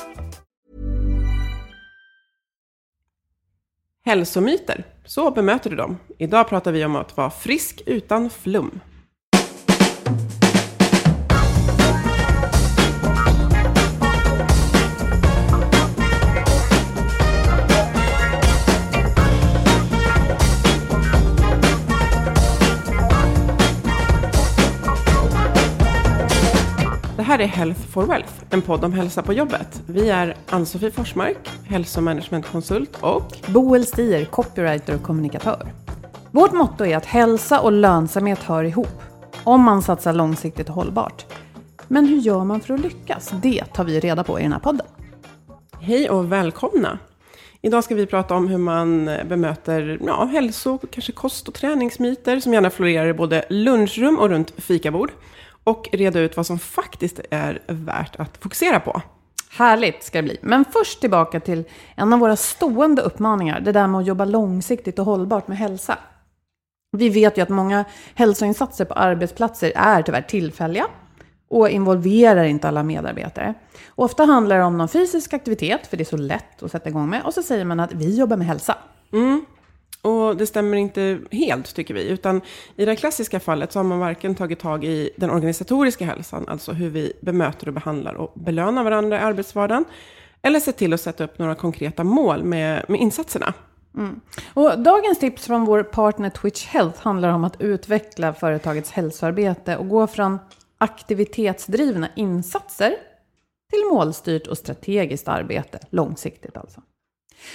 [4.05, 5.97] Hälsomyter, så bemöter du dem.
[6.17, 8.79] Idag pratar vi om att vara frisk utan flum.
[27.27, 29.81] Här är Health for Wealth, en podd om hälsa på jobbet.
[29.85, 35.67] Vi är Ann-Sofie Forsmark, hälsomanagementkonsult och Boel Stier, copywriter och kommunikatör.
[36.31, 39.01] Vårt motto är att hälsa och lönsamhet hör ihop,
[39.43, 41.25] om man satsar långsiktigt och hållbart.
[41.87, 43.31] Men hur gör man för att lyckas?
[43.41, 44.87] Det tar vi reda på i den här podden.
[45.79, 46.99] Hej och välkomna!
[47.61, 52.53] Idag ska vi prata om hur man bemöter ja, hälso, kanske kost och träningsmyter som
[52.53, 55.11] gärna florerar i både lunchrum och runt fikabord.
[55.67, 59.01] Och reda ut vad som faktiskt är värt att fokusera på.
[59.51, 60.37] Härligt ska det bli.
[60.41, 61.63] Men först tillbaka till
[61.95, 63.59] en av våra stående uppmaningar.
[63.59, 65.97] Det där med att jobba långsiktigt och hållbart med hälsa.
[66.91, 67.85] Vi vet ju att många
[68.15, 70.85] hälsoinsatser på arbetsplatser är tyvärr tillfälliga
[71.49, 73.53] och involverar inte alla medarbetare.
[73.87, 76.89] Och ofta handlar det om någon fysisk aktivitet, för det är så lätt att sätta
[76.89, 77.21] igång med.
[77.23, 78.77] Och så säger man att vi jobbar med hälsa.
[80.01, 82.07] Och det stämmer inte helt, tycker vi.
[82.07, 82.41] Utan
[82.75, 86.71] i det klassiska fallet så har man varken tagit tag i den organisatoriska hälsan, alltså
[86.71, 89.85] hur vi bemöter och behandlar och belönar varandra i arbetsvardagen,
[90.41, 93.53] eller sett till att sätta upp några konkreta mål med, med insatserna.
[93.97, 94.19] Mm.
[94.53, 99.89] Och dagens tips från vår partner Twitch Health handlar om att utveckla företagets hälsoarbete och
[99.89, 100.39] gå från
[100.77, 102.95] aktivitetsdrivna insatser
[103.69, 106.81] till målstyrt och strategiskt arbete, långsiktigt alltså.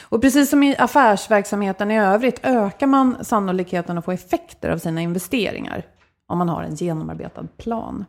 [0.02, 5.00] Och precis som i affärsverksamheten i övrigt ökar man sannolikheten att få effekter av sina
[5.00, 5.86] investeringar
[6.26, 8.04] om man har en genomarbetad plan.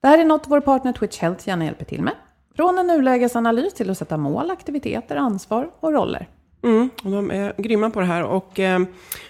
[0.00, 2.14] Det här är något vår partner Twitch Health gärna hjälper till med.
[2.56, 6.28] Från en nulägesanalys till att sätta mål, aktiviteter, ansvar och roller.
[6.62, 8.24] Mm, och de är grymma på det här.
[8.24, 8.80] Och eh,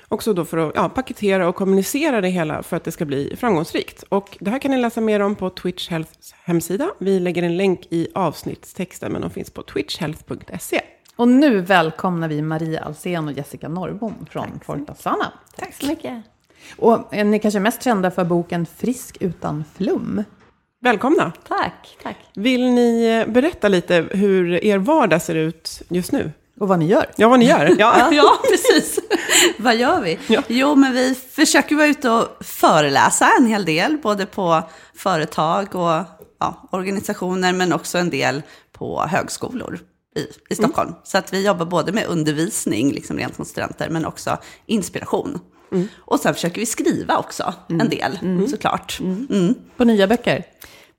[0.09, 3.37] också då för att ja, paketera och kommunicera det hela för att det ska bli
[3.37, 4.03] framgångsrikt.
[4.03, 6.91] Och det här kan ni läsa mer om på Twitch Healths hemsida.
[6.99, 10.81] Vi lägger en länk i avsnittstexten, men de finns på twitchhealth.se.
[11.21, 15.33] Och nu välkomnar vi Maria Alsen och Jessica Norrbom från Fortasana.
[15.57, 16.23] Tack så mycket.
[16.77, 20.25] Och är ni kanske är mest kända för boken Frisk utan flum.
[20.81, 21.33] Välkomna!
[21.49, 22.17] Tack, tack.
[22.35, 26.33] Vill ni eh, berätta lite hur er vardag ser ut just nu?
[26.61, 27.07] Och vad ni gör.
[27.17, 27.75] Ja, vad ni gör.
[27.79, 28.13] Ja.
[28.13, 28.99] Ja, precis.
[29.59, 30.19] Vad gör vi?
[30.27, 30.43] Ja.
[30.49, 34.63] Jo, men vi försöker vara ute och föreläsa en hel del, både på
[34.95, 36.05] företag och
[36.39, 38.43] ja, organisationer, men också en del
[38.73, 39.81] på högskolor
[40.17, 40.95] i, i Stockholm.
[41.05, 45.39] Så att vi jobbar både med undervisning, liksom rent mot studenter, men också inspiration.
[45.99, 48.19] Och sen försöker vi skriva också en del,
[48.51, 49.01] såklart.
[49.01, 49.55] Mm.
[49.77, 50.45] På nya böcker.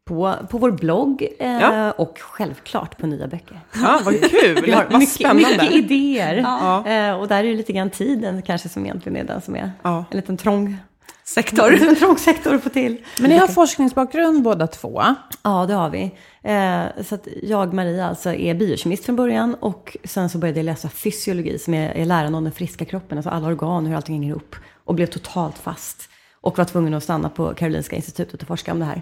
[0.05, 1.91] På, på vår blogg eh, Ja.
[1.91, 3.59] och självklart på nya böcker.
[3.73, 4.61] ja, vad kul!
[4.65, 5.47] Vi har vad mycket, spännande.
[5.49, 6.35] mycket idéer.
[6.35, 6.87] Ja.
[6.87, 9.71] Eh, och där är det lite grann tiden kanske som egentligen är den som är
[9.81, 10.05] Ja.
[10.11, 10.77] en liten trång,
[11.23, 11.73] Sektor.
[11.89, 12.97] en trång sektor att få till.
[13.19, 15.03] Men ni har forskningsbakgrund båda två.
[15.43, 16.11] Ja, det har vi.
[16.43, 20.65] Eh, så att jag, Maria, alltså är biokemist från början och sen så började jag
[20.65, 24.15] läsa fysiologi som är, är läran om den friska kroppen, alltså alla organ, hur allting
[24.15, 24.55] hänger ihop.
[24.85, 26.09] och blev totalt fast.
[26.41, 29.01] Och var tvungen att stanna på Karolinska institutet och forska om det här.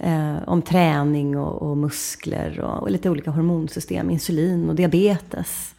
[0.00, 5.74] Eh, om träning och, och muskler och, och lite olika hormonsystem, insulin och diabetes.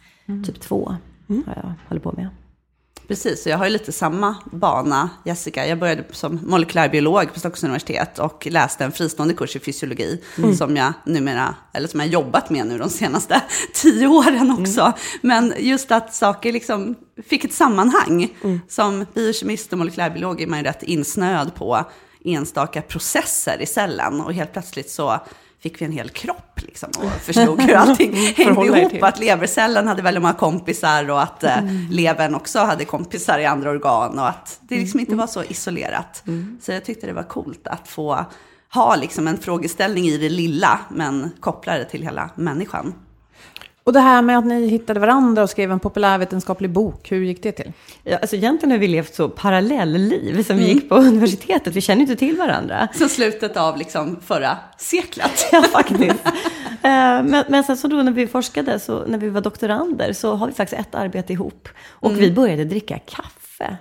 [0.46, 0.96] Typ 2
[1.46, 2.28] har jag håller på med.
[3.10, 5.66] Precis, jag har ju lite samma bana, Jessica.
[5.66, 10.22] Jag började som molekylärbiolog på Stockholms universitet och läste en fristående kurs i fysiologi
[10.58, 13.42] som jag numera, eller som jag jobbat med nu de senaste
[13.74, 14.92] tio åren också.
[15.20, 16.94] Men just att saker liksom
[17.26, 18.28] fick ett sammanhang.
[18.68, 21.84] Som biokemist och molekylärbiolog är man ju rätt insnöad på
[22.24, 25.20] enstaka processer i cellen och helt plötsligt så
[25.62, 28.90] fick vi en hel kropp liksom, och förstod hur allting hängde Förhålla er ihop.
[28.92, 29.04] till.
[29.04, 31.56] Att levercellen hade väldigt många kompisar och att eh,
[31.90, 36.22] levern också hade kompisar i andra organ och att det liksom inte var så isolerat.
[36.60, 38.24] Så jag tyckte det var coolt att få
[38.74, 42.94] ha liksom en frågeställning i det lilla men koppla det till hela människan.
[43.84, 47.42] Och det här med att ni hittade varandra och skrev en populärvetenskaplig bok, hur gick
[47.42, 47.72] det till?
[48.04, 51.76] Ja, alltså egentligen har vi levt så parallellliv som vi gick på universitetet.
[51.76, 52.88] Vi känner inte till varandra.
[52.94, 55.46] Så slutet av liksom förra seklet.
[55.52, 56.26] Ja, faktiskt.
[56.82, 60.34] Eh, men, men sen så då när vi forskade, så när vi var doktorander, så
[60.34, 61.68] har vi faktiskt ett arbete ihop.
[61.88, 63.76] Och vi började dricka kaffe.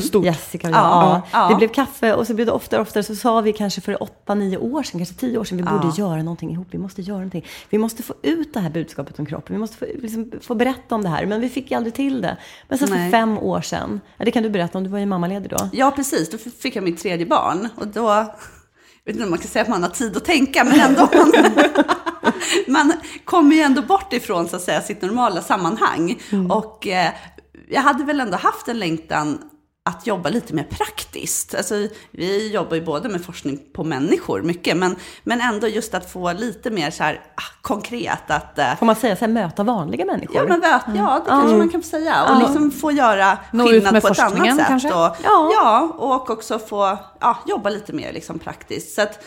[0.00, 0.24] Stort.
[0.24, 0.80] Jessica och jag.
[0.80, 1.48] Ja, Ja, ja.
[1.48, 3.02] Det blev kaffe och så blev det oftare och oftare.
[3.02, 5.88] Så sa vi kanske för åtta, nio år sedan, kanske tio år sedan, vi borde
[5.96, 6.68] göra någonting ihop.
[6.70, 7.46] Vi måste göra någonting.
[7.70, 9.56] Vi måste få ut det här budskapet om kroppen.
[9.56, 11.26] Vi måste få, liksom, få berätta om det här.
[11.26, 12.36] Men vi fick ju aldrig till det.
[12.68, 13.10] Men sen för Nej.
[13.10, 15.68] fem år sedan, ja, det kan du berätta om, du var ju mammaledig då.
[15.72, 16.30] Ja, precis.
[16.30, 17.68] Då fick jag mitt tredje barn.
[17.76, 18.26] Och då, jag
[19.04, 21.08] vet inte om man kan säga att man har tid att tänka, men ändå.
[21.14, 21.32] Man,
[22.66, 22.92] man
[23.24, 26.18] kommer ju ändå bort ifrån så att säga, sitt normala sammanhang.
[26.50, 27.12] Och eh,
[27.68, 29.38] jag hade väl ändå haft en längtan
[29.84, 31.54] att jobba lite mer praktiskt.
[31.54, 31.74] Alltså,
[32.10, 36.32] vi jobbar ju både med forskning på människor mycket, men, men ändå just att få
[36.32, 40.04] lite mer så här, ah, konkret att eh, Får man säga så här, möta vanliga
[40.04, 40.36] människor?
[40.36, 42.24] Ja, men vet, ja, det kanske man kan få säga.
[42.24, 44.66] Och liksom få göra Nå skillnad på ett annat sätt.
[44.66, 44.88] kanske?
[44.88, 45.50] Och, Ja.
[45.52, 45.94] ja.
[45.98, 48.94] och också få ja, jobba lite mer liksom, praktiskt.
[48.94, 49.24] Så att,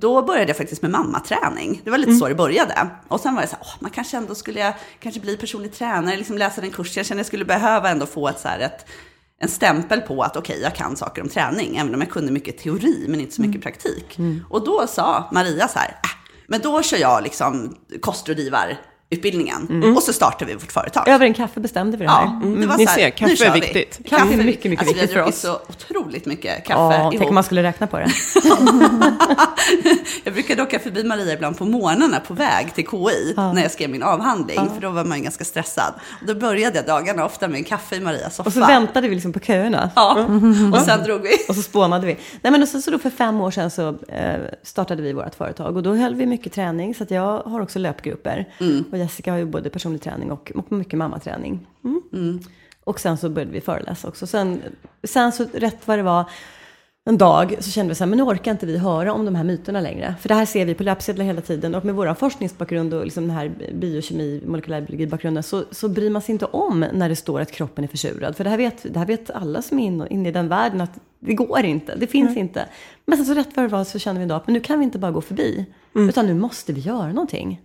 [0.00, 1.80] då började jag faktiskt med mammaträning.
[1.84, 2.88] Det var lite så det började.
[3.08, 5.72] Och sen var det så här, åh, man kanske ändå skulle jag kanske bli personlig
[5.72, 7.00] tränare, liksom läsa den kursen.
[7.00, 8.86] Jag kände jag skulle behöva ändå få ett, så här, ett,
[9.40, 11.76] en stämpel på att okej, jag kan saker om träning.
[11.76, 14.18] Även om jag kunde mycket teori, men inte så mycket praktik.
[14.48, 16.10] Och då sa Maria så här, äh,
[16.46, 17.76] men då kör jag liksom
[19.10, 19.96] kostrådgivarutbildningen.
[19.96, 21.08] Och så startar vi vårt företag.
[21.08, 22.24] Över en kaffe bestämde vi det här.
[22.24, 23.60] Ja, det var Ni så här, ser, kaffe är vi.
[23.60, 24.00] viktigt.
[24.08, 25.40] Kaffe är mycket, mycket alltså, viktigt Vi för har druckit oss.
[25.40, 25.60] så
[25.92, 27.14] otroligt mycket kaffe Ja, ihop.
[27.18, 28.08] tänk om man skulle räkna på det.
[30.24, 33.90] Jag brukade åka förbi Maria ibland på morgnarna på väg till KI när jag skrev
[33.90, 35.94] min avhandling, för då var man ju ganska stressad.
[36.20, 38.48] Och då började jag dagarna ofta med en kaffe i Marias soffa.
[38.48, 39.90] Och så väntade vi liksom på köerna.
[39.96, 40.26] Ja,
[40.72, 41.30] och sen drog vi.
[41.48, 42.16] Och så spånade vi.
[42.42, 45.34] Nej, men och sen så då för fem år sedan så eh, startade vi vårt
[45.34, 45.76] företag.
[45.76, 46.94] Och då höll vi mycket träning.
[46.94, 48.46] Så att jag har också löpgrupper.
[48.98, 51.66] Och Jessica har ju både personlig träning och, och mycket mammaträning.
[52.12, 52.40] Mm.
[52.84, 54.26] Och sen så började vi föreläsa också.
[54.26, 54.62] Sen,
[55.04, 56.24] sen så rätt vad det var
[57.04, 59.34] en dag så kände vi så här, men nu orkar inte vi höra om de
[59.34, 60.14] här myterna längre.
[60.20, 61.74] För det här ser vi på löpsedlar hela tiden.
[61.74, 66.32] Och med vår forskningsbakgrund och liksom den här biokemi, molekylärbiologibakgrunden så, så bryr man sig
[66.32, 68.36] inte om när det står att kroppen är försurad.
[68.36, 70.80] För det här vet, det här vet alla som är inne, inne i den världen
[70.80, 72.66] att det går inte, det finns inte.
[73.06, 74.78] Men sen så rätt vad det var så kände vi då att men nu kan
[74.78, 75.66] vi inte bara gå förbi.
[75.98, 77.60] Utan nu måste vi göra någonting.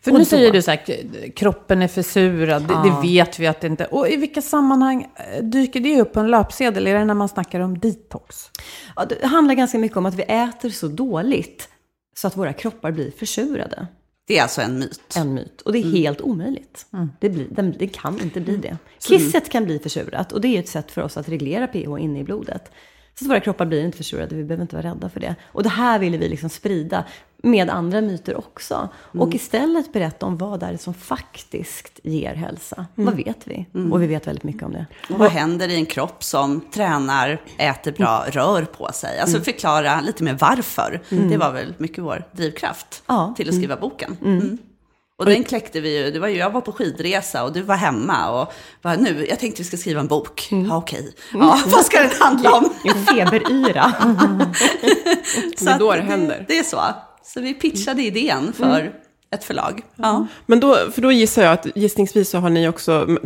[0.00, 3.46] För Och nu då- säger du så här, kroppen är försurad, det, det vet vi
[3.46, 3.84] att det inte...
[3.84, 6.86] Och i vilka sammanhang eh, dyker det upp på en löpsedel?
[6.86, 8.50] Är det när man snackar om detox?
[8.96, 11.68] Ja, det handlar ganska mycket om att vi äter så dåligt
[12.16, 13.86] så att våra kroppar blir försurade.
[14.26, 15.16] Det är alltså en myt.
[15.16, 15.60] En myt.
[15.60, 16.86] Och det är helt omöjligt.
[17.20, 18.76] Det, blir, det, det kan inte bli det.
[18.98, 22.18] Kisset kan bli försurat och det är ett sätt för oss att reglera pH inne
[22.20, 22.70] i blodet.
[23.18, 25.34] Så att våra kroppar blir inte försurade, vi behöver inte vara rädda för det.
[25.44, 27.04] Och det här ville vi liksom sprida
[27.42, 28.88] med andra myter också.
[29.18, 32.86] Och istället berätta om vad det är som faktiskt ger hälsa.
[32.94, 33.66] Vad vet vi?
[33.92, 34.86] Och vi vet väldigt mycket om det.
[35.10, 39.18] Och vad händer i en kropp som tränar, äter bra, rör på sig?
[39.20, 41.00] Alltså förklara lite mer varför.
[41.08, 43.34] Det var väl mycket vår drivkraft Ja.
[43.36, 44.16] till att skriva boken.
[44.24, 44.58] Mm.
[45.18, 47.76] Och den kläckte vi ju, det var ju, jag var på skidresa och du var
[47.76, 50.48] hemma och bara, nu, jag tänkte vi ska skriva en bok.
[50.50, 51.14] Ja, okej.
[51.32, 52.70] Ja, vad ska den handla om?
[52.84, 53.92] En feberyra.
[55.56, 56.44] Så Det är då det händer.
[56.48, 56.80] Det är så.
[57.24, 58.92] Så vi pitchade idén för
[59.32, 59.82] ett förlag.
[59.96, 60.26] Ja.
[60.46, 63.16] Men då, för då gissar jag att gissningsvis så har ni också,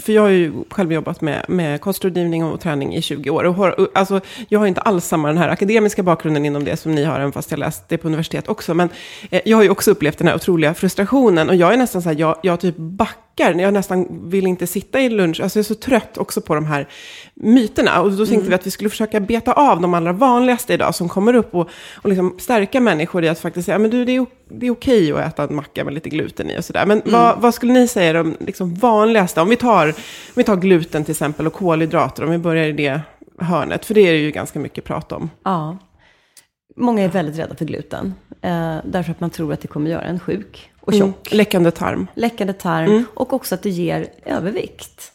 [0.00, 3.44] för jag har ju själv jobbat med, med kostrådgivning och träning i 20 år.
[3.44, 6.94] Och har, alltså, jag har inte alls samma den här akademiska bakgrunden inom det som
[6.94, 8.74] ni har, även fast jag läst det på universitet också.
[8.74, 8.88] Men
[9.30, 11.48] eh, jag har ju också upplevt den här otroliga frustrationen.
[11.48, 13.60] Och jag är nästan så här, jag, jag typ backar mackar.
[13.60, 15.40] Jag nästan vill inte sitta i lunch.
[15.40, 16.88] Alltså jag är så trött också på de här
[17.34, 18.00] myterna.
[18.02, 18.48] Och då tänkte Mm.
[18.48, 21.68] vi att vi skulle försöka beta av de allra vanligaste idag som kommer upp och,
[22.02, 25.12] och liksom stärka människor i att faktiskt säga, men du, det är, det är okej
[25.12, 26.86] att äta en macka med lite gluten i och sådär.
[26.86, 27.12] Men Mm.
[27.12, 29.40] vad, vad skulle ni säga är de liksom vanligaste?
[29.40, 29.92] Om vi, tar, om
[30.34, 33.00] vi tar gluten till exempel och kolhydrater, om vi börjar i det
[33.38, 33.84] hörnet.
[33.84, 35.30] För det är det ju ganska mycket prat om.
[35.44, 35.78] Ja.
[36.76, 38.14] Många är väldigt rädda för gluten.
[38.42, 41.02] Eh, därför att man tror att det kommer göra en sjuk och tjock.
[41.02, 41.38] Mm.
[41.38, 42.06] Läckande tarm.
[42.14, 45.10] Läckande tarm och också att det ger övervikt.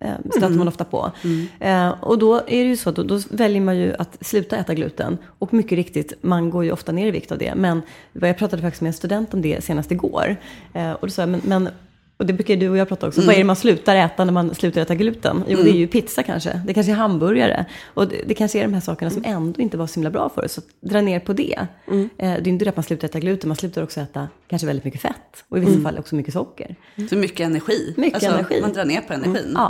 [0.00, 1.12] Eh, stöter man ofta på.
[1.60, 4.74] Eh, och då är det ju så, då, då väljer man ju att sluta äta
[4.74, 5.18] gluten.
[5.38, 7.54] Och mycket riktigt, man går ju ofta ner i vikt av det.
[7.54, 10.36] Men jag pratade faktiskt med en student om det senast igår.
[10.74, 11.68] Eh, och då sa jag, men, men
[12.18, 13.20] och det brukar du och jag prata också.
[13.20, 15.44] Vad är det man slutar äta när man slutar äta gluten?
[15.48, 16.60] Jo, det är ju pizza kanske.
[16.66, 17.66] Det kanske är hamburgare.
[17.94, 20.28] Och det, det kanske är de här sakerna som ändå inte var så himla bra
[20.28, 20.52] för oss.
[20.52, 21.58] Så dra ner på det.
[21.58, 24.66] Eh, det är inte det att man slutar äta gluten, man slutar också äta kanske
[24.66, 25.44] väldigt mycket fett.
[25.48, 26.76] Och i vissa fall också mycket socker.
[27.10, 27.94] Så mycket energi.
[27.96, 28.60] Mycket energi.
[28.60, 29.52] Man drar ner på energin.
[29.54, 29.68] Ja.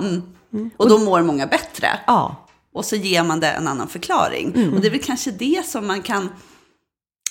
[0.52, 0.70] Mm.
[0.76, 1.88] Och då mår många bättre.
[2.06, 4.52] Ja, Och så ger man det en annan förklaring.
[4.56, 4.74] Mm.
[4.74, 6.28] Och det är väl kanske det som man kan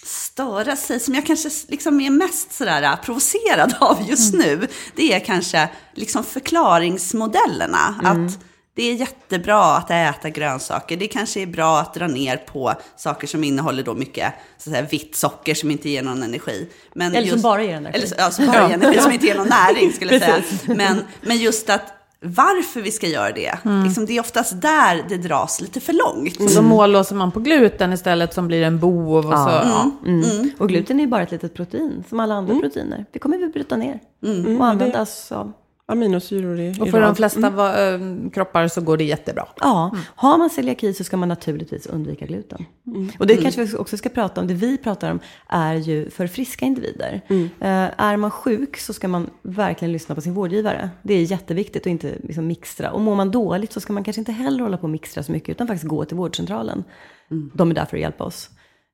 [0.06, 4.48] störa sig, som jag kanske liksom är mest sådär äh, provocerad av just Mm.
[4.48, 4.68] nu.
[4.96, 7.96] Det är kanske liksom förklaringsmodellerna.
[8.04, 8.26] Mm.
[8.28, 8.40] Att
[8.76, 10.98] det är jättebra att äta grönsaker.
[10.98, 14.74] Det kanske är bra att dra ner på saker som innehåller då mycket så att
[14.76, 16.70] säga, vitt socker som inte ger någon energi.
[16.94, 17.98] Men Eller som bara ger energi.
[17.98, 20.44] Eller, ja, som bara ger energi, som inte ger någon näring skulle jag säga.
[20.76, 21.95] Men, men just att
[22.26, 23.84] varför vi ska göra det, Mm.
[23.84, 26.40] liksom, det är oftast där det dras lite för långt.
[26.40, 29.18] Och så mållåser man på gluten istället som blir en bov.
[29.18, 29.92] Och så, ja.
[30.06, 30.52] Mm.
[30.58, 33.06] Och gluten är ju bara ett litet protein, som alla andra proteiner.
[33.12, 34.00] Det kommer vi bryta ner
[34.60, 35.52] och användas av.
[35.88, 38.00] Aminosyror i, Och för de flesta va- eh,
[38.34, 39.48] kroppar så går det jättebra.
[39.60, 42.66] Ja, har man celiaki så ska man naturligtvis undvika gluten.
[43.20, 44.48] Och det kanske vi också ska prata om.
[44.48, 47.22] Det vi pratar om är ju för friska individer.
[47.60, 50.90] Eh, är man sjuk så ska man verkligen lyssna på sin vårdgivare.
[51.04, 52.92] Det är jätteviktigt att inte liksom mixtra.
[52.92, 55.32] Och mår man dåligt så ska man kanske inte heller hålla på och mixtra så
[55.32, 56.84] mycket utan faktiskt gå till vårdcentralen.
[57.54, 58.50] De är där för att hjälpa oss.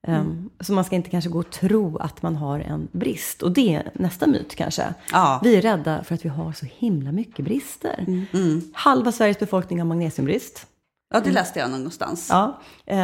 [0.08, 3.42] Um, så man ska inte kanske gå och tro att man har en brist.
[3.42, 4.94] Och det är nästa myt kanske.
[5.12, 5.40] Ja.
[5.44, 8.26] Vi är rädda för att vi har så himla mycket brister.
[8.72, 10.66] Halva Sveriges befolkning har magnesiumbrist.
[11.12, 12.26] Ja, det läste jag någonstans.
[12.30, 12.60] Ja.
[12.86, 12.96] Eh,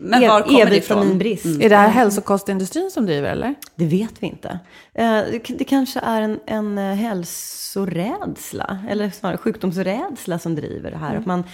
[0.00, 1.46] Men E- var kommer det E-vitaminbrist.
[1.46, 3.54] Är det här hälsokostindustrin som driver eller?
[3.74, 4.58] Det vet vi inte.
[4.94, 10.96] Eh, det, det kanske är en, en eh, hälsorädsla, eller snarare sjukdomsrädsla som driver det
[10.96, 11.16] här.
[11.16, 11.44] Att man,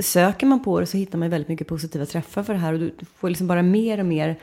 [0.00, 2.78] söker man på det så hittar man väldigt mycket positiva träffar för det här och
[2.78, 4.36] du får liksom bara mer och mer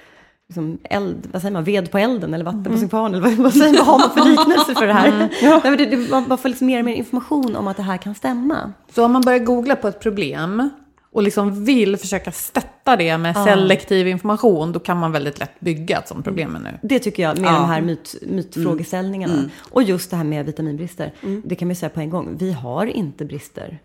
[0.49, 3.33] liksom eld, vad säger man, ved på elden eller vatten på sin kvarn eller vad,
[3.33, 5.29] vad säger man, vad har man för liknelse för det här?
[5.41, 7.83] Nej, men det, det, man, man får liksom mer och mer information om att det
[7.83, 8.73] här kan stämma.
[8.93, 10.69] Så om man börjar googla på ett problem
[11.11, 15.97] och liksom vill försöka stötta det med selektiv information, då kan man väldigt lätt bygga
[15.97, 16.77] ett sånt problem nu.
[16.81, 17.53] Det tycker jag, med Ja.
[17.55, 19.49] de här myt, mytfrågeställningarna.
[19.71, 21.13] Och just det här med vitaminbrister.
[21.45, 22.37] Det kan vi säga på en gång.
[22.39, 23.79] Vi har inte brister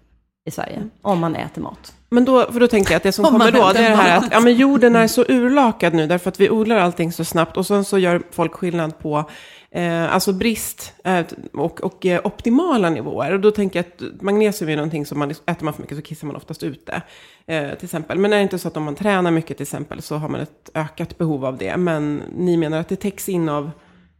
[0.46, 1.92] i Sverige om man äter mat.
[2.14, 3.96] Men då, för då tänker jag att det som Om kommer då, det är det
[3.96, 7.24] här att ja, men jorden är så urlakad nu, därför att vi odlar allting så
[7.24, 7.56] snabbt.
[7.56, 9.30] Och sen så gör folk skillnad på
[9.70, 13.32] eh, alltså brist eh, och, och eh, optimala nivåer.
[13.32, 16.02] Och då tänker jag att magnesium är någonting som man, äter man för mycket så
[16.02, 17.02] kissar man oftast ut det.
[17.54, 18.18] Eh, till exempel.
[18.18, 20.40] Men är det inte så att om man tränar mycket till exempel så har man
[20.40, 21.76] ett ökat behov av det.
[21.76, 23.70] Men ni menar att det täcks in av,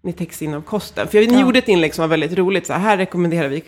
[0.03, 1.09] ni täcks in av kosten.
[1.09, 3.65] För ni gjorde ett inlägg som var väldigt roligt, så här, här rekommenderar vi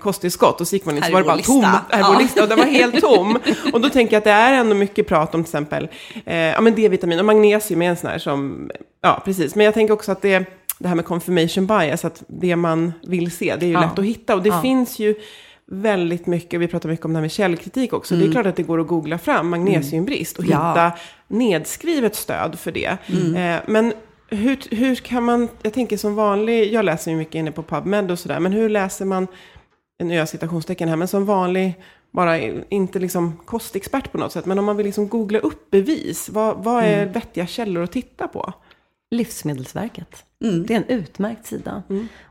[0.00, 0.60] kosttillskott.
[0.60, 1.56] Och så gick man in så var det bara vår tom.
[1.56, 1.68] lista.
[1.90, 2.42] Här är vår Ja.
[2.42, 3.38] Och den var helt tom.
[3.72, 5.88] Och då tänker jag att det är ändå mycket prat om till exempel
[6.24, 8.70] eh, ja, men D-vitamin och magnesium är en sån här som,
[9.02, 9.54] ja precis.
[9.54, 10.44] Men jag tänker också att det,
[10.78, 13.80] det här med confirmation bias, att det man vill se, det är ju Ja.
[13.80, 14.34] lätt att hitta.
[14.34, 14.62] Och det Ja.
[14.62, 15.14] finns ju
[15.70, 18.14] väldigt mycket, vi pratar mycket om det här med källkritik också.
[18.14, 20.48] Det är klart att det går att googla fram magnesiumbrist och Ja.
[20.68, 20.92] hitta
[21.28, 22.96] nedskrivet stöd för det.
[23.36, 23.92] Eh, men
[24.28, 28.10] hur, hur kan man, jag tänker som vanlig, jag läser ju mycket inne på PubMed
[28.10, 29.26] och sådär, men hur läser man,
[29.98, 31.74] nu gör jag citationstecken här, men som vanlig,
[32.10, 36.28] bara inte liksom kostexpert på något sätt, men om man vill liksom googla upp bevis,
[36.28, 38.52] vad, vad är vettiga källor att titta på?
[39.10, 40.24] Livsmedelsverket.
[40.38, 41.82] Det är en utmärkt sida.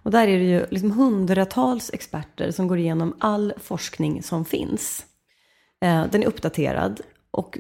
[0.04, 5.06] Och där är det ju liksom hundratals experter som går igenom all forskning som finns.
[5.82, 7.02] Eh, Den är uppdaterad
[7.32, 7.58] och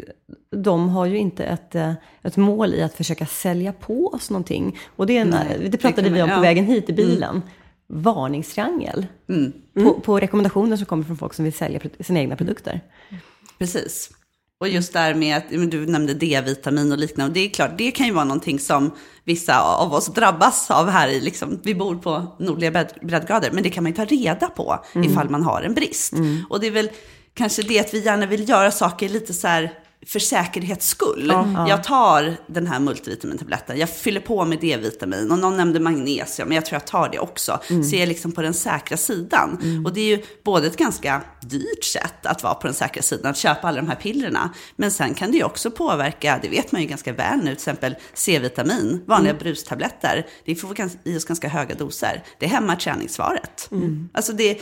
[0.56, 1.94] de har ju inte ett, eh,
[2.24, 4.80] ett mål i att försöka sälja på oss någonting.
[4.96, 6.42] Och det, är en, Nej, det pratade det vi om på ja.
[6.42, 7.42] vägen hit i bilen.
[7.94, 9.08] Varningstriangel.
[9.74, 12.82] På, på rekommendationer som kommer från folk som vill sälja sina egna produkter.
[13.60, 14.10] Precis.
[14.60, 17.34] Och just där med att du nämnde D-vitamin och liknande.
[17.34, 18.92] Det är klart, det kan ju vara någonting som
[19.24, 23.52] vissa av oss drabbas av här i, liksom, vi bor på nordliga bred- breddgrader.
[23.52, 26.14] Men det kan man ju ta reda på ifall man har en brist.
[26.50, 26.90] Och det är väl
[27.34, 29.72] kanske det att vi gärna vill göra saker lite så här
[30.08, 31.34] för säkerhets skull.
[31.68, 36.56] Jag tar den här multivitamintabletten, jag fyller på med D-vitamin och någon nämnde magnesium, men
[36.56, 37.60] jag tror jag tar det också.
[37.70, 37.84] Mm.
[37.84, 39.82] Så jag är liksom på den säkra sidan.
[39.86, 43.32] Och det är ju både ett ganska dyrt sätt att vara på den säkra sidan,
[43.32, 44.50] att köpa alla de här pillerna.
[44.76, 47.52] Men sen kan det ju också påverka, det vet man ju ganska väl nu, till
[47.52, 50.28] exempel C-vitamin, vanliga brustabletter.
[50.46, 52.24] Det får vi i oss ganska höga doser.
[52.40, 53.70] Det hämmar träningssvaret.
[54.14, 54.62] Alltså det,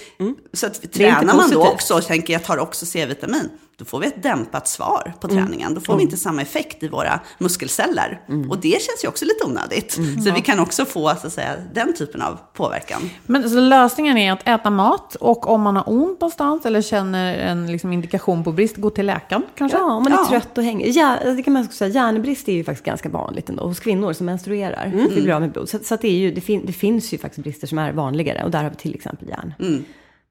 [0.53, 3.49] Så att tränar man då också och tänker jag tar också C-vitamin,
[3.79, 5.73] då får vi ett dämpat svar på träningen.
[5.73, 8.21] Då får vi inte samma effekt i våra muskelceller.
[8.49, 9.91] Och det känns ju också lite onödigt.
[10.23, 13.09] Så vi kan också få så att säga, den typen av påverkan.
[13.25, 17.37] Men så lösningen är att äta mat och om man har ont någonstans eller känner
[17.37, 19.77] en liksom, indikation på brist, gå till läkaren kanske?
[19.77, 20.27] Ja, om man är Ja.
[20.29, 20.87] trött och hänger.
[20.97, 21.89] Ja, det kan man också säga.
[21.93, 24.85] Järnbrist är ju faktiskt ganska vanligt ändå hos kvinnor som menstruerar.
[24.85, 25.09] Mm.
[25.15, 25.69] Vi blir av med blod.
[25.69, 27.91] Så, så att det, är ju, det, fin, det finns ju faktiskt brister som är
[27.91, 28.43] vanligare.
[28.43, 29.53] Och där har vi till exempel järn.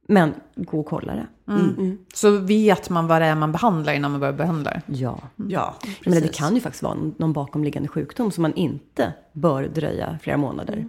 [0.08, 0.32] Mm.
[0.54, 1.26] Men gå och kolla det.
[2.14, 4.80] Så vet man vad det är man behandlar innan man börjar behandla?
[4.86, 5.18] Ja.
[5.48, 5.74] Ja,
[6.04, 10.18] Men det kan ju faktiskt vara någon, någon bakomliggande sjukdom som man inte bör dröja
[10.22, 10.86] flera månader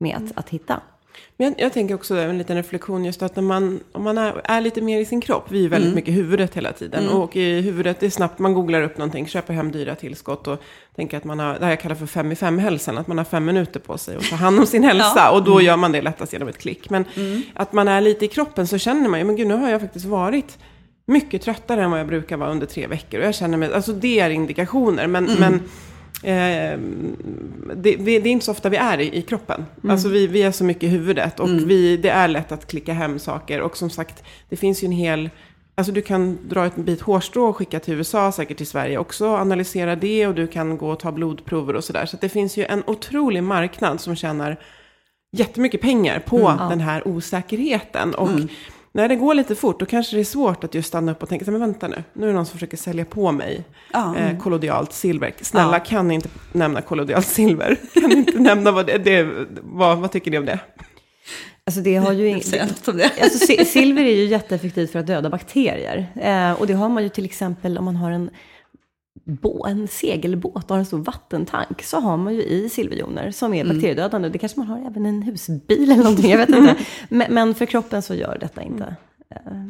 [0.00, 0.80] med att, att hitta.
[1.36, 4.40] Men jag, jag tänker också en liten reflektion just att när man, om man är,
[4.44, 5.94] är lite mer i sin kropp, vi är väldigt Mm.
[5.94, 7.08] mycket i huvudet hela tiden.
[7.08, 10.62] Och i huvudet, det är snabbt, man googlar upp någonting, köper hem dyra tillskott och
[10.96, 13.24] tänker att man har, det här jag kallar för fem i fem-hälsan, att man har
[13.24, 15.30] fem minuter på sig att ta hand om sin hälsa.
[15.30, 16.90] Och då gör man det lättast genom ett klick.
[16.90, 17.04] Men
[17.54, 19.80] att man är lite i kroppen så känner man ju, men gud nu har jag
[19.80, 20.58] faktiskt varit
[21.06, 23.20] mycket tröttare än vad jag brukar vara under tre veckor.
[23.20, 25.06] Och jag känner mig, alltså det är indikationer.
[25.06, 25.62] Men, men
[26.24, 26.78] Eh,
[27.76, 29.66] det, det är inte så ofta vi är i, i kroppen.
[29.88, 32.92] Alltså vi, vi är så mycket i huvudet och vi, det är lätt att klicka
[32.92, 33.60] hem saker.
[33.60, 35.30] Och som sagt, det finns ju en hel...
[35.74, 39.26] Alltså du kan dra ett bit hårstrå och skicka till USA, säkert till Sverige också,
[39.26, 42.06] analysera det och du kan gå och ta blodprover och sådär.
[42.06, 44.60] Så att det finns ju en otrolig marknad som tjänar
[45.36, 48.14] jättemycket pengar på den här osäkerheten.
[48.14, 48.28] Och
[48.94, 51.28] när det går lite fort, då kanske det är svårt att just stanna upp och
[51.28, 54.16] tänka, men vänta nu, nu är det någon som försöker sälja på mig Ja.
[54.16, 55.34] eh, kollodialt silver.
[55.40, 57.76] Snälla, kan ni inte nämna kollodialt silver?
[58.00, 59.28] Kan ni inte nämna vad det, det
[59.62, 60.58] vad, vad tycker ni om det?
[61.66, 63.10] Alltså det har ju det.
[63.22, 66.06] Alltså, si- silver är ju jätteeffektivt för att döda bakterier.
[66.20, 68.30] Eh, och det har man ju till exempel om man har en,
[69.24, 71.82] bå- en segelbåt och har en stor vattentank.
[71.82, 74.28] Så har man ju i silverjoner som är bakteriedödande.
[74.28, 76.76] Det kanske man har även i en husbil eller någonting, jag vet inte.
[77.08, 78.94] Men, men för kroppen så gör detta inte eh,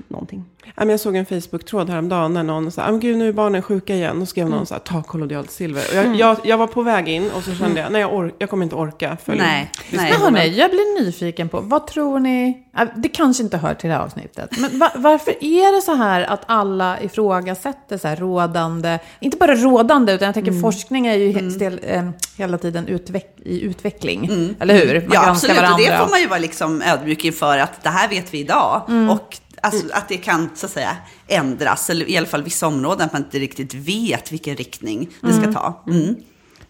[0.08, 0.44] någonting.
[0.64, 3.62] Ja, men jag såg en Facebook-tråd häromdagen när någon sa, men gud nu är barnen
[3.62, 4.22] sjuka igen.
[4.22, 5.82] Och skrev någon så här, ta kollodialt silver.
[5.90, 8.34] Och jag, jag, jag var på väg in och så kände jag, nej jag, or-
[8.38, 10.10] jag kommer inte orka följa Nej, nej.
[10.12, 12.62] Men hörni, jag blir nyfiken på, vad tror ni,
[12.96, 16.22] det kanske inte hör till det här avsnittet, men va, varför är det så här
[16.22, 21.32] att alla ifrågasätter så här rådande, inte bara rådande, utan jag tänker forskning är ju
[21.32, 25.00] he, stel, eh, hela tiden utveck, i utveckling, eller hur?
[25.00, 25.56] Man Ja, absolut.
[25.56, 25.98] Och det varandra.
[26.04, 28.82] får man ju vara liksom ödmjuk inför att det här vet vi idag.
[29.10, 30.96] Och alltså, att det kan så att säga
[31.26, 35.32] ändras, eller i alla fall vissa områden, att man inte riktigt vet vilken riktning det
[35.32, 35.82] ska ta.
[35.86, 36.16] Mm.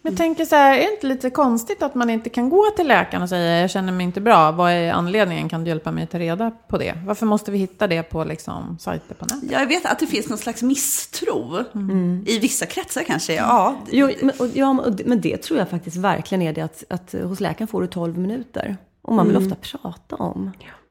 [0.02, 2.64] Men jag tänker så här, är det inte lite konstigt att man inte kan gå
[2.76, 5.90] till läkaren och säga jag känner mig inte bra, vad är anledningen, kan du hjälpa
[5.90, 6.94] mig att ta reda på det?
[7.06, 9.50] Varför måste vi hitta det på liksom, sajter på nätet?
[9.50, 11.58] Jag vet att det finns någon slags misstro
[12.26, 13.34] i vissa kretsar kanske.
[13.34, 14.72] Ja, Jo, men, och, ja,
[15.04, 18.18] men- det- tror jag faktiskt verkligen är det att, att hos läkaren får du 12
[18.18, 18.76] minuter.
[19.02, 20.50] Och man vill ofta prata om.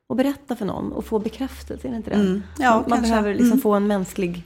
[0.10, 2.42] Och berätta för någon och få bekräftelse, är det inte det?
[2.60, 3.10] Ja, man man kanske.
[3.12, 4.44] behöver liksom få en mänsklig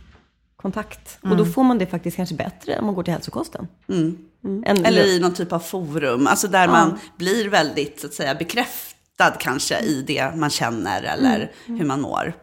[0.56, 1.20] kontakt.
[1.22, 3.68] Och då får man det faktiskt kanske bättre om man går till hälsokosten.
[3.90, 4.18] Mm.
[4.66, 8.36] Än- Eller i någon typ av forum, alltså där man blir väldigt så att säga,
[8.36, 12.34] bekräftad kanske i det man känner eller hur man mår.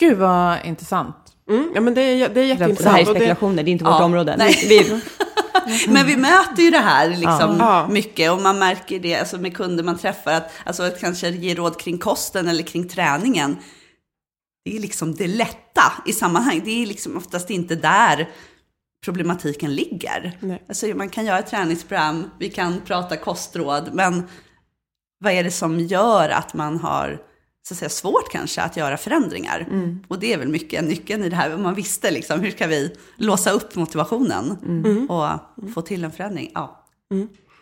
[0.00, 1.16] Gud vad intressant.
[1.50, 2.96] Mm, ja men det är, det är Det här är jätteintressant.
[2.98, 4.36] Det, spekulationer, det är inte vårt Ja, område.
[4.68, 4.78] vi,
[5.88, 7.88] Men vi möter ju det här liksom Ja.
[7.90, 11.54] mycket och man märker det alltså med kunder man träffar att, alltså att kanske ge
[11.54, 13.56] råd kring kosten eller kring träningen.
[14.64, 16.62] Det är liksom det lätta i sammanhang.
[16.64, 18.28] Det är liksom oftast inte där
[19.04, 20.38] problematiken ligger.
[20.40, 20.62] Nej.
[20.68, 24.28] Alltså man kan göra ett träningsprogram, vi kan prata kostråd, men
[25.18, 27.18] vad är det som gör att man har
[27.68, 29.66] så att säga, svårt kanske att göra förändringar?
[30.08, 32.66] Och det är väl mycket nyckeln i det här, om man visste liksom, hur ska
[32.66, 34.50] vi låsa upp motivationen
[35.08, 35.28] och
[35.74, 36.50] få till en förändring?
[36.54, 36.80] Ja.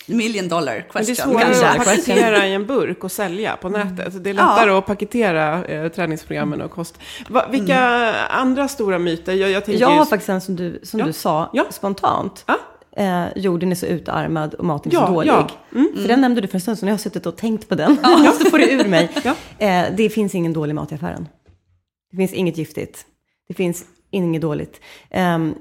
[0.06, 1.66] Million dollar men det är question svårare kanske.
[1.68, 4.12] att paketera i en burk och sälja på nätet.
[4.12, 6.98] Så det är lättare att paketera eh, träningsprogrammen och kost.
[7.28, 7.80] Va, vilka
[8.28, 9.32] andra stora myter?
[9.34, 11.06] Jag, jag tänker jag har just- faktiskt en som du, som Ja.
[11.06, 11.64] du sa Ja.
[11.70, 12.44] spontant.
[12.46, 12.58] Ja.
[12.96, 15.30] Eh, jorden är så utarmad och maten är Ja, så dålig.
[15.30, 15.50] ja.
[15.74, 15.92] Mm.
[15.94, 17.96] För den nämnde du för en stund sedan, jag har suttit och tänkt på den.
[18.38, 19.10] så får det ur mig.
[19.24, 19.34] Ja.
[19.58, 21.28] Eh, det finns ingen dålig mat i affären.
[22.10, 23.06] Det finns inget giftigt.
[23.48, 24.80] Det finns inget dåligt.
[25.10, 25.54] Ehm,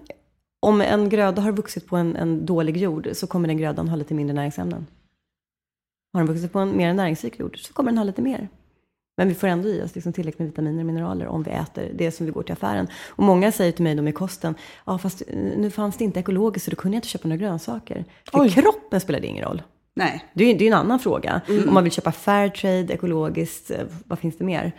[0.59, 3.95] om en gröda har vuxit på en, en dålig jord så kommer den grödan ha
[3.95, 4.87] lite mindre näringsämnen.
[6.13, 8.49] Har den vuxit på en mer näringsrik jord så kommer den ha lite mer.
[9.21, 11.91] Men vi får ändå i oss liksom tillräckligt med vitaminer och mineraler om vi äter
[11.95, 12.88] det som vi går till affären.
[13.10, 14.55] Och många säger till mig då med kosten,
[14.86, 15.21] ja fast
[15.57, 18.05] nu fanns det inte ekologiskt så då kunde jag inte köpa några grönsaker.
[18.31, 19.62] För kroppen spelar det ingen roll.
[19.93, 20.25] Nej.
[20.34, 21.41] Det är ju en annan fråga.
[21.67, 24.71] Om man vill köpa fairtrade, ekologiskt, eh, vad finns det mer?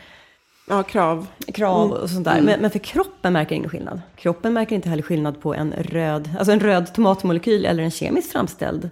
[0.68, 1.26] Ja, krav.
[1.54, 2.40] krav och sånt där.
[2.40, 4.00] Men, men för kroppen märker ingen skillnad.
[4.16, 8.32] Kroppen märker inte heller skillnad på en röd, alltså en röd tomatmolekyl eller en kemiskt
[8.32, 8.90] framställd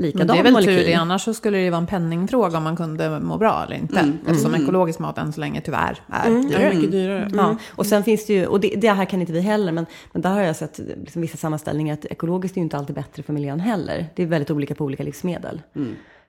[0.00, 0.78] likadan Men det är väl molekyl.
[0.78, 3.64] tur det, annars så skulle det ju vara en penningfråga om man kunde må bra
[3.66, 4.12] eller inte.
[4.26, 6.74] Eftersom ekologisk mat än så länge tyvärr är Det är dyrare.
[6.74, 7.22] mycket dyrare.
[7.24, 7.36] Mm.
[7.38, 9.86] Ja, och sen finns det ju, och det, det här kan inte vi heller, men,
[10.12, 13.22] men där har jag sett liksom vissa sammanställningar att ekologiskt är ju inte alltid bättre
[13.22, 14.06] för miljön heller.
[14.16, 15.62] Det är väldigt olika på olika livsmedel.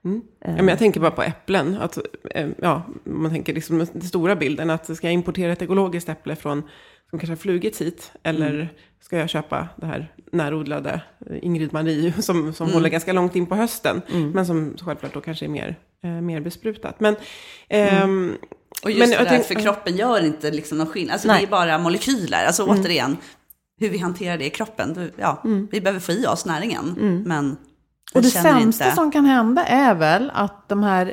[0.04, 0.10] Ja,
[0.56, 1.76] men jag tänker bara på äpplen.
[1.80, 1.98] Att,
[2.30, 4.70] eh, ja, man tänker liksom den stora bilden.
[4.70, 6.62] Att ska jag importera ett ekologiskt äpple från,
[7.10, 8.12] som kanske har flugits hit?
[8.22, 8.68] Eller
[9.02, 13.46] ska jag köpa det här närodlade eh, Ingrid Marie som, som håller ganska långt in
[13.46, 14.02] på hösten.
[14.34, 17.00] Men som självklart då kanske är mer, eh, mer besprutat.
[17.00, 17.16] Men,
[17.68, 18.36] ehm,
[18.84, 21.12] Och just men det där, tänk- för kroppen gör inte liksom någon skillnad.
[21.12, 21.38] Alltså Nej.
[21.40, 22.44] det är bara molekyler.
[22.46, 23.16] Alltså återigen,
[23.80, 25.10] hur vi hanterar det i kroppen.
[25.16, 26.94] Ja, Vi behöver få i oss näringen.
[27.26, 27.56] Men
[28.14, 28.96] Och det sämsta inte.
[28.96, 31.12] som kan hända är väl att de här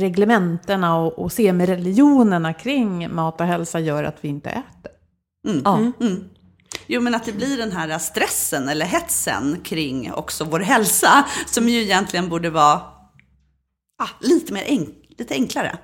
[0.00, 4.92] reglementerna och, och semi-religionerna kring mat och hälsa gör att vi inte äter.
[5.64, 5.92] Ja.
[6.86, 11.24] Jo, men att det blir den här stressen eller hetsen kring också vår hälsa.
[11.46, 12.80] Som ju egentligen borde vara
[13.98, 15.78] ah, lite, mer enk- lite enklare.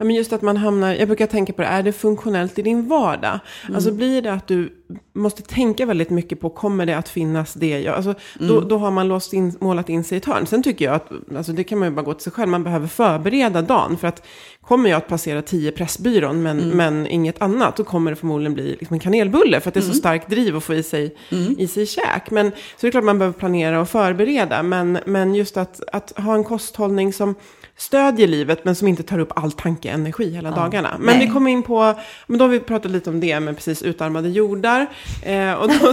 [0.00, 2.62] Ja, men just att man hamnar, jag brukar tänka på det, är det funktionellt i
[2.62, 3.38] din vardag?
[3.74, 4.72] Alltså blir det att du
[5.12, 7.80] måste tänka väldigt mycket på, kommer det att finnas det?
[7.80, 10.46] Jag, alltså, då, då har man låst in, målat in sig i ett hörn.
[10.46, 12.64] Sen tycker jag att, alltså det kan man ju bara gå till sig själv, man
[12.64, 13.96] behöver förbereda dagen.
[13.96, 14.22] För att
[14.60, 18.76] kommer jag att passera tio Pressbyrån, men, men inget annat, då kommer det förmodligen bli
[18.80, 19.60] liksom en kanelbulle.
[19.60, 21.16] För att det är så starkt driv att få i sig,
[21.58, 22.30] i sig käk.
[22.30, 24.62] Men, så det är klart man behöver planera och förbereda.
[24.62, 27.34] Men, men just att, att ha en kosthållning som
[27.78, 30.96] stödjer livet men som inte tar upp all tankeenergi hela dagarna.
[30.98, 31.94] Men vi kommer in på,
[32.26, 34.86] men då har vi pratat lite om det med precis utarmade jordar.
[35.22, 35.74] Eh, och då,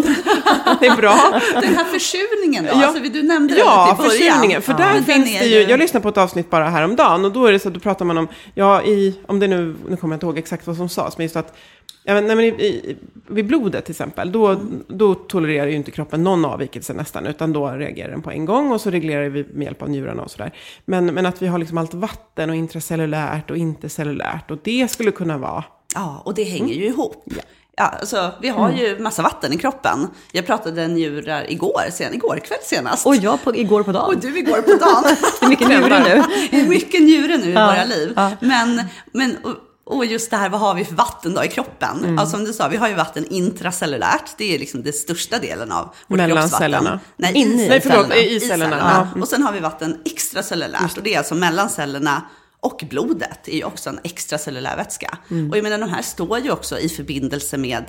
[0.80, 1.42] det är bra.
[1.62, 2.70] Den här försurningen då?
[2.74, 2.86] Ja.
[2.88, 4.32] Alltså, du nämnde det Ja, lite i början.
[4.32, 4.62] försurningen.
[4.62, 7.32] För där Men den finns det ju, jag lyssnade på ett avsnitt bara häromdagen och
[7.32, 9.98] då är det så att då pratar man om, ja, i, om det nu, nu
[9.98, 11.56] kommer jag inte ihåg exakt vad som sades, men just att
[12.08, 15.92] Ja, men, nej, men i, i, vid blodet till exempel, då, då tolererar ju inte
[15.92, 19.46] kroppen någon avvikelse nästan, utan då reagerar den på en gång och så reglerar vi
[19.54, 20.52] med hjälp av njurarna och sådär.
[20.86, 25.12] Men, men att vi har liksom allt vatten och intracellulärt och intercellulärt och det skulle
[25.12, 25.64] kunna vara
[25.96, 27.24] Ja, och det hänger ju ihop.
[27.78, 28.80] Ja, alltså, vi har Mm.
[28.82, 30.08] ju massa vatten i kroppen.
[30.32, 33.08] Jag pratade njurar igår, sen, igår kväll senast.
[33.08, 34.06] Och jag på, igår på dagen.
[34.16, 35.04] Och du igår på dagen.
[35.40, 36.24] Det är mycket njure nu.
[36.52, 38.14] Det är mycket njure nu i Ja, våra liv.
[38.16, 38.32] ja.
[38.42, 38.82] Men,
[39.14, 39.54] men och,
[39.86, 41.98] och just det här, vad har vi för vatten då i kroppen?
[41.98, 42.16] Mm.
[42.18, 44.32] Ja, som du sa, vi har ju vatten intracellulärt.
[44.38, 46.72] Det är liksom den största delen av vårt Mellan kroppsvatten.
[46.72, 47.00] cellerna.
[47.18, 48.16] Nej, Inne i i, Nej, förlåt, cellerna.
[48.22, 49.08] i cellerna.
[49.14, 49.22] Ja.
[49.22, 50.98] Och sen har vi vatten extracellulärt.
[50.98, 52.22] Och det är alltså mellan cellerna
[52.60, 55.18] och blodet är ju också en extracellulär vätska.
[55.32, 55.52] Mm.
[55.52, 57.84] Och jag menar, de här står ju också i förbindelse med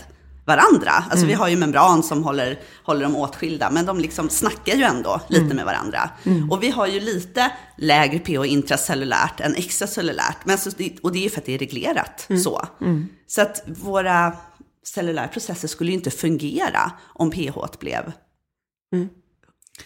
[0.46, 0.90] varandra.
[1.10, 4.82] Alltså vi har ju membran som håller, håller dem åtskilda, men de liksom snackar ju
[4.82, 6.10] ändå lite med varandra.
[6.50, 10.70] Och vi har ju lite lägre pH intracellulärt än extracellulärt, men så,
[11.02, 12.66] och det är ju för att det är reglerat så.
[13.26, 14.32] Så att våra
[14.84, 18.12] cellulära processer skulle ju inte fungera om pH blev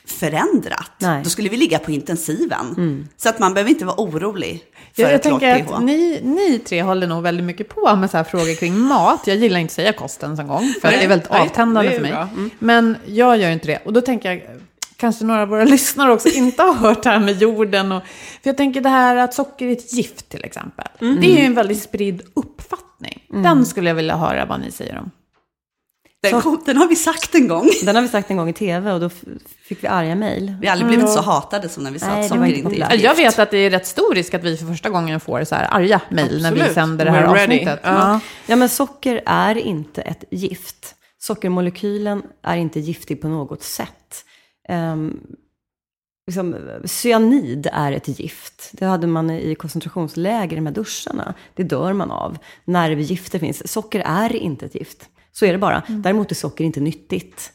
[0.04, 0.92] förändrat.
[0.98, 1.22] Nej.
[1.24, 3.08] Då skulle vi ligga på intensiven.
[3.16, 5.74] Så att man behöver inte vara orolig för Jag, jag ett lågt pH.
[5.74, 9.26] att ni, ni tre håller nog väldigt mycket på med så här frågor kring mat.
[9.26, 11.96] Jag gillar inte att säga kosten en gång, för det är väldigt Nej, avtändande det
[11.96, 12.12] är för mig.
[12.12, 12.50] Mm.
[12.58, 13.78] Men jag gör inte det.
[13.84, 14.42] Och då tänker jag,
[14.96, 17.92] kanske några av våra lyssnare också inte har hört det här med jorden.
[17.92, 18.02] Och,
[18.42, 20.86] för jag tänker det här att socker är ett gift till exempel.
[21.00, 21.20] Mm.
[21.20, 23.24] Det är ju en väldigt spridd uppfattning.
[23.28, 25.10] Den skulle jag vilja höra vad ni säger om.
[26.22, 27.70] Den, kom, den har vi sagt en gång.
[27.84, 29.08] Den har vi sagt en gång i tv och då
[29.62, 30.54] fick vi arga mejl.
[30.60, 32.92] Vi har aldrig blivit så hatade som när vi sa Nej, att socker inte är
[32.92, 33.04] gift.
[33.04, 35.54] Jag vet att det är rätt stor risk att vi för första gången får så
[35.54, 37.80] här arga mejl när vi sänder det här We're avsnittet.
[37.82, 38.20] Ja.
[38.46, 40.94] Ja, men socker är inte ett gift.
[41.18, 44.24] Sockermolekylen är inte giftig på något sätt.
[44.68, 45.20] Um,
[46.26, 48.70] liksom, cyanid är ett gift.
[48.72, 51.34] Det hade man i koncentrationsläger, här duscharna.
[51.54, 52.38] Det dör man av.
[52.64, 53.72] Nervgifter finns.
[53.72, 55.08] Socker är inte ett gift.
[55.32, 55.82] Så är det bara.
[55.88, 57.52] Däremot är socker inte nyttigt.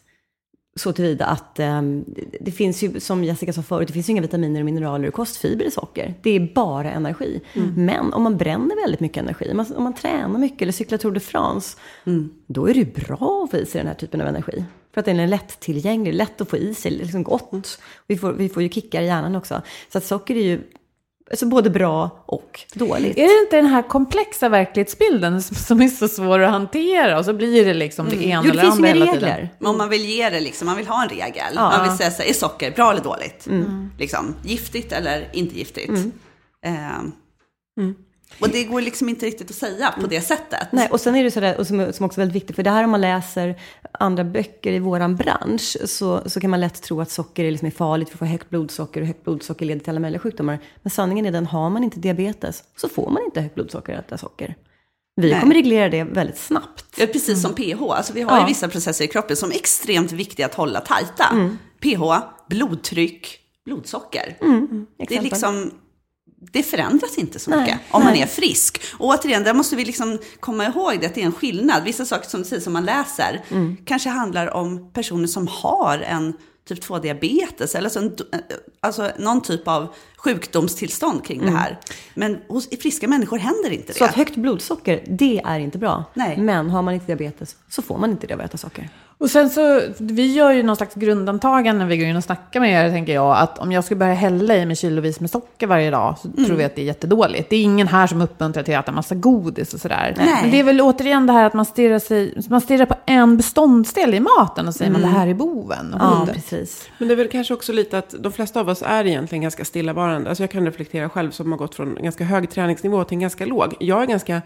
[0.78, 2.04] Så tillvida att ehm,
[2.40, 5.14] det- finns ju, som Jessica sa förut, det finns ju inga vitaminer och mineraler och
[5.14, 6.14] kostfiber i socker.
[6.22, 7.42] Det är bara energi.
[7.76, 10.98] Men om man bränner väldigt mycket energi, om man, om man tränar mycket eller cyklar
[10.98, 11.78] Tour de France,
[12.48, 14.66] då är det ju bra att få i sig den här typen av energi.
[14.94, 17.80] För att den är lättillgänglig, lätt att få i sig, liksom gott.
[18.08, 19.62] Vi får, vi får ju kickar i hjärnan också.
[19.92, 20.62] Så att socker är ju
[21.30, 23.18] alltså både bra och dåligt.
[23.18, 27.20] Är det inte den här komplexa verklighetsbilden som- som är så svår att hantera?
[27.20, 29.30] Och så blir det liksom det ena Jo, det eller finns andra inga hela tiden.
[29.30, 29.50] regler.
[29.60, 31.54] Men om man vill ge det, liksom, man vill ha en regel.
[31.56, 31.62] Ja.
[31.78, 33.48] Man vill säga så här, är socker bra eller dåligt?
[34.00, 35.92] Liksom, giftigt eller inte giftigt?
[36.66, 37.02] Eh,
[38.42, 40.68] Och det går liksom inte riktigt att säga på det sättet.
[40.72, 42.70] Nej, och sen är det sådär, och som, som också är väldigt viktigt, för det
[42.70, 43.56] här om man läser
[44.00, 47.66] andra böcker i våran bransch, så, så kan man lätt tro att socker är, liksom
[47.68, 50.60] är farligt, för att få högt blodsocker, och högt blodsocker leder till alla möjliga sjukdomar.
[50.82, 54.00] Men sanningen är den, har man inte diabetes, så får man inte högt blodsocker och
[54.00, 54.56] äta socker.
[55.22, 55.42] Vi Nej.
[55.42, 56.86] kommer reglera det väldigt snabbt.
[56.98, 57.82] Ja, precis som pH.
[57.90, 58.40] Alltså vi har Ja.
[58.42, 61.26] ju vissa processer i kroppen som är extremt viktiga att hålla tajta.
[61.82, 62.02] pH,
[62.50, 64.38] blodtryck, blodsocker.
[65.08, 65.72] det, är liksom,
[66.52, 68.22] det förändras inte så Nej, mycket om man nej.
[68.22, 68.82] är frisk.
[68.98, 71.84] Och återigen, där måste vi liksom komma ihåg det, att det är en skillnad.
[71.84, 73.44] Vissa saker som säger som man läser
[73.86, 76.34] kanske handlar om personer som har en
[76.68, 78.16] typ 2-diabetes eller så en,
[78.80, 81.80] alltså någon typ av sjukdomstillstånd kring det här.
[82.14, 84.00] Men hos friska människor händer inte det.
[84.00, 86.04] Så att högt blodsocker, det är inte bra.
[86.14, 86.38] Nej.
[86.38, 88.36] Men har man inte diabetes så får man inte det
[89.18, 89.22] att.
[89.22, 92.60] Och sen så, vi gör ju någon slags grundantagande när vi går in och snackar
[92.60, 95.68] med er, tänker jag, att om jag skulle börja hälla i mig kilovis med socker
[95.68, 97.50] varje dag så tror vi att det är jättedåligt.
[97.50, 100.14] Det är ingen här som uppmuntrar till att äta massa godis och sådär.
[100.18, 100.28] Nej.
[100.42, 103.38] Men det är väl återigen det här att man stirrar, sig, man stirrar på en
[103.38, 105.94] beståndsdel i maten och säger man det här är boven.
[105.94, 106.36] Och Ja, hunden.
[106.36, 106.90] precis.
[106.98, 109.66] Men det är väl kanske också lite att de flesta av oss är egentligen ganska
[109.66, 110.30] stillavarande.
[110.30, 113.20] Alltså jag kan reflektera själv som har gått från en ganska hög träningsnivå till en
[113.20, 113.76] ganska låg.
[113.80, 114.42] Jag är ganska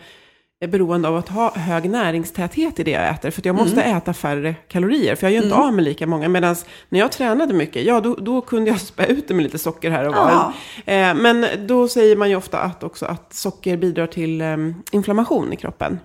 [0.62, 3.32] eh, beroende av att ha hög näringstäthet i det jag äter.
[3.32, 5.16] För jag måste äta färre kalorier.
[5.16, 6.28] För jag gör inte av med lika många.
[6.30, 6.56] Medan
[6.90, 9.90] när jag tränade mycket, ja då, då kunde jag spä ut det med lite socker
[9.92, 10.54] här och var.
[10.86, 14.58] Eh, men då säger man ju ofta att också att socker bidrar till eh,
[14.92, 16.00] inflammation i kroppen.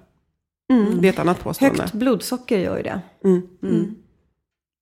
[1.00, 1.82] Det är ett annat påstående.
[1.82, 3.00] Högt blodsocker gör ju det.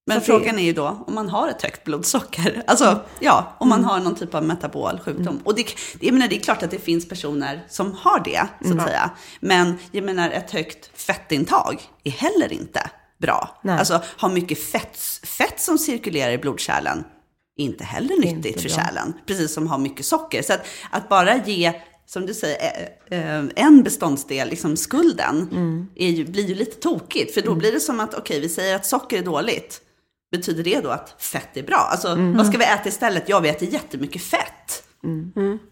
[0.07, 2.63] Men Så frågan är ju då om man har ett högt blodsocker.
[2.67, 5.41] Alltså, ja, om man har någon typ av metabol sjukdom.
[5.45, 5.63] Och det,
[6.01, 8.87] det, jag menar, det är klart att det finns personer som har det, så att
[8.87, 9.11] säga.
[9.41, 13.61] Men jag menar, ett högt fettintag är heller inte bra.
[13.63, 13.79] Nej.
[13.79, 17.05] Alltså, ha mycket fett, fett som cirkulerar i blodkärlen
[17.57, 19.13] är inte heller nyttigt Inte för kärlen.
[19.27, 20.43] Precis som ha mycket socker.
[20.43, 21.73] Så att, att bara ge,
[22.07, 25.49] som du säger, eh, eh, en beståndsdel, liksom skulden,
[25.97, 27.35] är ju, blir ju lite tokigt.
[27.35, 29.81] För då blir det som att, okej, vi säger att socker är dåligt.
[30.33, 31.77] Betyder det då att fett är bra?
[31.77, 33.29] Alltså, vad ska vi äta istället?
[33.29, 34.83] Ja, vi äter jättemycket fett.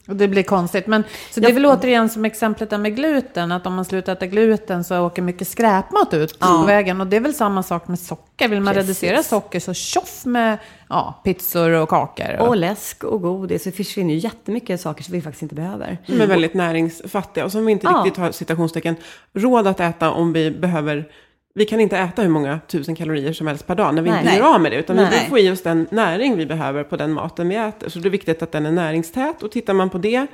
[0.09, 0.87] Och det blir konstigt.
[0.87, 4.13] Men, så det är väl återigen som exemplet där med gluten, att om man slutar
[4.13, 7.01] äta gluten så åker mycket skräpmat ut på vägen.
[7.01, 8.49] Och det är väl samma sak med socker.
[8.49, 9.03] Vill man Precis.
[9.03, 12.37] reducera socker så tjoff med ja, pizzor och kakor.
[12.41, 13.65] Och läsk och godis.
[13.65, 15.99] Det försvinner ju jättemycket saker som vi faktiskt inte behöver.
[16.07, 18.03] Som är väldigt näringsfattiga och som vi inte Ja.
[18.05, 18.97] riktigt har citationstecken
[19.33, 21.09] råd att äta om vi behöver.
[21.55, 24.21] Vi kan inte äta hur många tusen kalorier som helst per dag när vi Nej.
[24.23, 24.79] inte gör av med det.
[24.79, 25.11] Utan vi Nej.
[25.11, 27.89] behöver få i oss den näring vi behöver på den maten vi äter.
[27.89, 29.43] Så det är viktigt att den är näringstät.
[29.43, 30.27] Och tittar man på det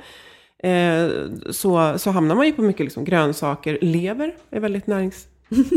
[0.63, 1.09] eh,
[1.51, 3.77] så, så hamnar man ju på mycket liksom grönsaker.
[3.81, 5.27] Lever är väldigt närings...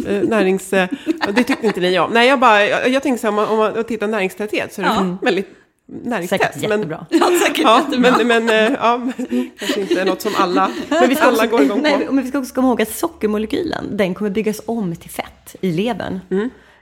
[0.07, 0.89] eh, närings eh,
[1.35, 2.11] det tyckte inte ni om.
[2.11, 4.83] Nej, jag, bara, jag, jag tänker så här, om man, om man tittar näringstäthet så
[4.83, 5.60] är det väldigt
[6.05, 6.41] näringstätt.
[6.41, 7.07] Säkert jättebra.
[7.11, 8.15] Ja, säkert Ja, jättebra.
[8.19, 9.01] men, men eh, ja,
[9.59, 11.83] kanske inte något som alla, men vi ska alla går igång på.
[11.83, 15.57] Nej, men vi ska också komma ihåg att sockermolekylen, den kommer byggas om till fett
[15.61, 16.21] i levern.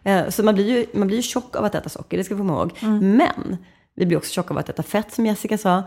[0.05, 2.35] Eh, Så man blir, ju, man blir ju tjock av att äta socker, det ska
[2.35, 2.73] vi komma ihåg.
[3.03, 3.57] Men
[3.95, 5.83] vi blir också tjocka av att äta fett, som Jessica sa.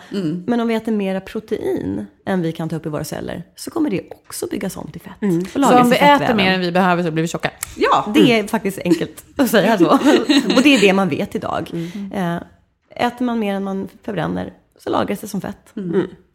[0.45, 3.71] Men om vi äter mera protein än vi kan ta upp i våra celler, så
[3.71, 5.13] kommer det också byggas om till fett.
[5.55, 7.51] Och Så om vi äter mer än vi behöver så blir vi tjocka.
[7.77, 9.85] Ja, Det är faktiskt enkelt att säga så.
[10.55, 11.71] Och det är det man vet idag.
[12.13, 12.35] Eh,
[12.95, 15.73] Äter man mer än man förbränner, så lagras det som fett.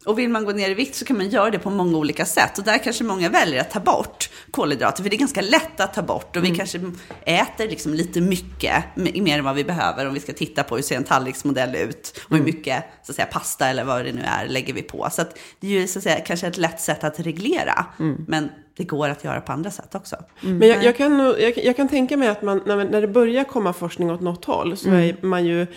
[0.05, 2.25] Och vill man gå ner i vikt så kan man göra det på många olika
[2.25, 2.57] sätt.
[2.57, 5.03] Och där kanske många väljer att ta bort kolhydrater.
[5.03, 6.35] För det är ganska lätt att ta bort.
[6.35, 6.91] Och vi kanske
[7.25, 10.07] äter liksom lite mycket, mer än vad vi behöver.
[10.07, 12.19] Om vi ska titta på hur ser en tallriksmodell ut.
[12.29, 15.07] Och hur mycket så att säga, pasta eller vad det nu är lägger vi på.
[15.11, 17.85] Så att det är ju så att säga, kanske ett lätt sätt att reglera.
[18.27, 20.15] Men det går att göra på andra sätt också.
[20.41, 23.43] Men jag, jag, kan, jag, jag kan tänka mig att man, när, när det börjar
[23.43, 25.67] komma forskning åt något håll så är man ju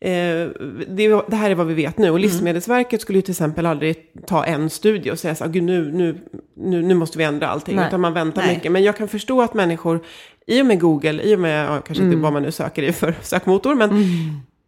[0.00, 0.10] Eh,
[0.88, 2.10] det, det här är vad vi vet nu.
[2.10, 5.62] Och Livsmedelsverket skulle ju till exempel aldrig ta en studie och säga så här, "Gud,
[5.62, 6.18] nu, nu,
[6.56, 7.76] nu, nu måste vi ändra allting.
[7.76, 7.86] Nej.
[7.86, 8.54] Utan man väntar Nej.
[8.54, 8.72] mycket.
[8.72, 10.00] Men jag kan förstå att människor,
[10.46, 12.92] i och med Google, i och med, ja, kanske inte vad man nu söker i
[12.92, 13.90] för sökmotor, men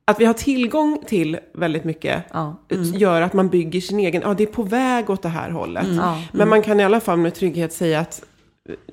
[0.04, 2.56] att vi har tillgång till väldigt mycket Ja.
[2.94, 5.86] gör att man bygger sin egen, ja det är på väg åt det här hållet.
[5.96, 6.22] Ja.
[6.32, 8.22] Men man kan i alla fall med trygghet säga att,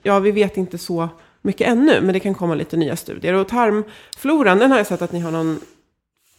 [0.04, 1.10] ja vi vet inte så
[1.42, 3.34] mycket ännu, men det kan komma lite nya studier.
[3.34, 5.60] Och tarmfloran, den har jag sett att ni har någon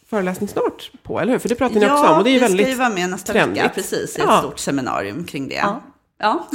[0.09, 1.39] föreläsning snart på, eller hur?
[1.39, 2.89] För det pratar ni också om, och det är ju vi väldigt ska ju vara
[2.89, 3.63] med nästa trendigt.
[3.63, 4.39] vecka, precis, i ett Ja.
[4.39, 5.55] stort seminarium kring det.
[5.55, 5.81] Ja.
[6.19, 6.47] Ja.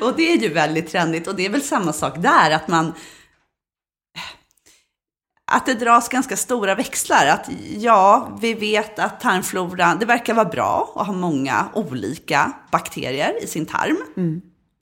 [0.02, 1.26] och det är ju väldigt trendigt.
[1.26, 2.92] Och det är väl samma sak där, att man...
[5.50, 7.26] Att det dras ganska stora växlar.
[7.26, 13.44] Att ja, vi vet att tarmfloran, det verkar vara bra att ha många olika bakterier
[13.44, 13.96] i sin tarm.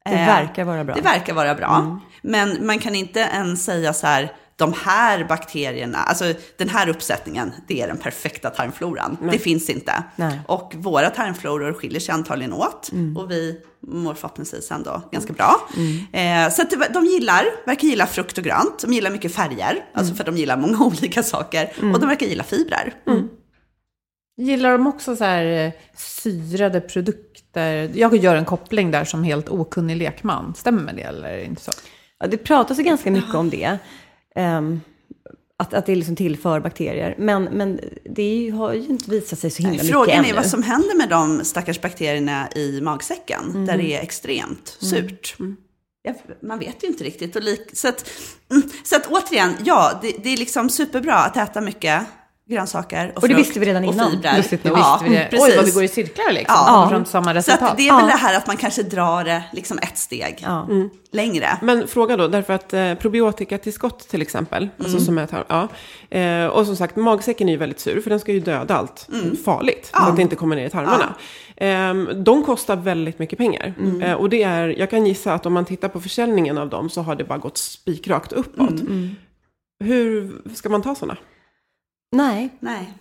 [0.05, 0.95] Det Eh, verkar vara bra.
[0.95, 2.01] Det verkar vara bra.
[2.23, 7.53] Men man kan inte ens säga så här, de här bakterierna, alltså den här uppsättningen,
[7.69, 9.17] det är den perfekta tarmfloran.
[9.33, 10.05] Det finns inte.
[10.17, 10.41] Nej.
[10.47, 12.91] Och våra tarmfloror skiljer sig antagligen åt.
[13.17, 15.69] Och vi mår förhoppningsvis ändå ganska bra.
[16.13, 18.79] Eh, så att de gillar, verkar gilla frukt och grönt.
[18.83, 21.73] De gillar mycket färger, alltså för de gillar många olika saker.
[21.95, 22.95] Och de verkar gilla fibrer.
[24.39, 27.91] Gillar de också så här eh, syrade produkter?
[27.95, 30.55] Jag gör en koppling där som helt okunnig lekman.
[30.57, 31.73] Stämmer det eller inte så?
[32.19, 33.79] Ja, det pratas ju ganska mycket om det.
[34.37, 34.81] Ehm,
[35.59, 37.15] att, att det liksom tillför bakterier.
[37.19, 40.29] Men, men det har ju inte visat sig så himla mycket Frågan ännu.
[40.29, 45.37] är vad som händer med de stackars bakterierna i magsäcken, där det är extremt surt.
[46.03, 47.37] Ja, man vet ju inte riktigt.
[47.37, 48.11] Och lik, så, att,
[48.51, 52.03] mm, så att återigen, ja, det, det är liksom superbra att äta mycket
[52.51, 54.11] grönsaker och, Och det frukt visste vi redan och innan.
[54.11, 54.37] fibrer.
[54.37, 55.27] Lustigt nog Ja, visste vi det.
[55.31, 55.49] precis.
[55.49, 56.55] Oj, vad vi går i cirklar liksom.
[56.59, 56.83] Ja.
[56.85, 56.89] Ja.
[56.91, 57.63] Från samma Så resultat.
[57.71, 58.07] att det är väl Ja.
[58.13, 60.69] det här att man kanske drar det liksom ett steg Ja.
[61.13, 61.47] längre.
[61.63, 65.69] Men fråga då, därför att eh, probiotikatillskott till exempel, alltså som är, tar- ja,
[66.19, 69.09] eh, och som sagt magsäcken är ju väldigt sur för den ska ju döda allt
[69.45, 71.15] farligt så att det inte kommer ner i tarmarna.
[71.57, 75.53] Eh, de kostar väldigt mycket pengar eh, och det är, jag kan gissa att om
[75.53, 78.75] man tittar på försäljningen av dem så har det bara gått spikrakt uppåt.
[79.85, 81.17] Hur ska man ta sådana?
[82.17, 82.49] Nej.
[82.61, 82.93] Nej.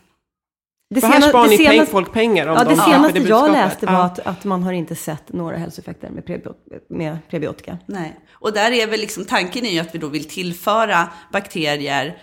[0.90, 3.24] Det För här spar ni peng, senaste- folk pengar om Ja, de det senaste jag
[3.24, 3.52] budskapet.
[3.52, 4.04] läste var Ja.
[4.04, 6.58] att, att man har inte sett några hälsoeffekter med, prebiot
[6.90, 7.78] med prebiotika.
[7.86, 8.20] Nej.
[8.32, 12.18] Och där är väl liksom tanken är ju att vi då vill tillföra bakterier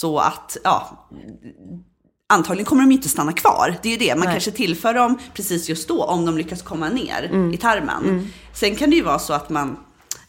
[0.00, 1.08] så att, ja,
[2.28, 3.74] antagligen kommer de inte stanna kvar.
[3.82, 4.34] Det är ju det, man Nej.
[4.34, 8.28] kanske tillför dem precis just då om de lyckas komma ner i tarmen.
[8.54, 9.78] Sen kan det ju vara så att man,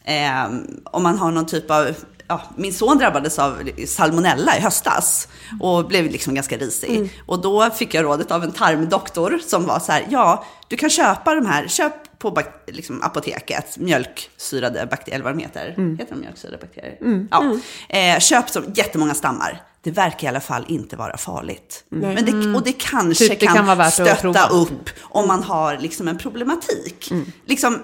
[0.04, 0.44] eh,
[0.84, 1.86] om man har någon typ av
[2.32, 5.28] Ja, min son drabbades av salmonella i höstas
[5.60, 7.20] och blev liksom ganska risig.
[7.26, 10.90] Och då fick jag rådet av en tarmdoktor som var så här, ja, du kan
[10.90, 15.96] köpa de här, köp på liksom, apoteket, mjölksyrade bakterier, eller vad de heter.
[15.98, 17.26] Heter de mjölksyrade bakterier?
[17.30, 17.56] Ja.
[17.88, 19.62] Eh, köp som jättemånga stammar.
[19.82, 21.84] Det verkar i alla fall inte vara farligt.
[21.88, 26.08] Men det, och det kanske Typ, det kan, kan stötta upp om man har liksom
[26.08, 27.12] en problematik.
[27.46, 27.78] Liksom,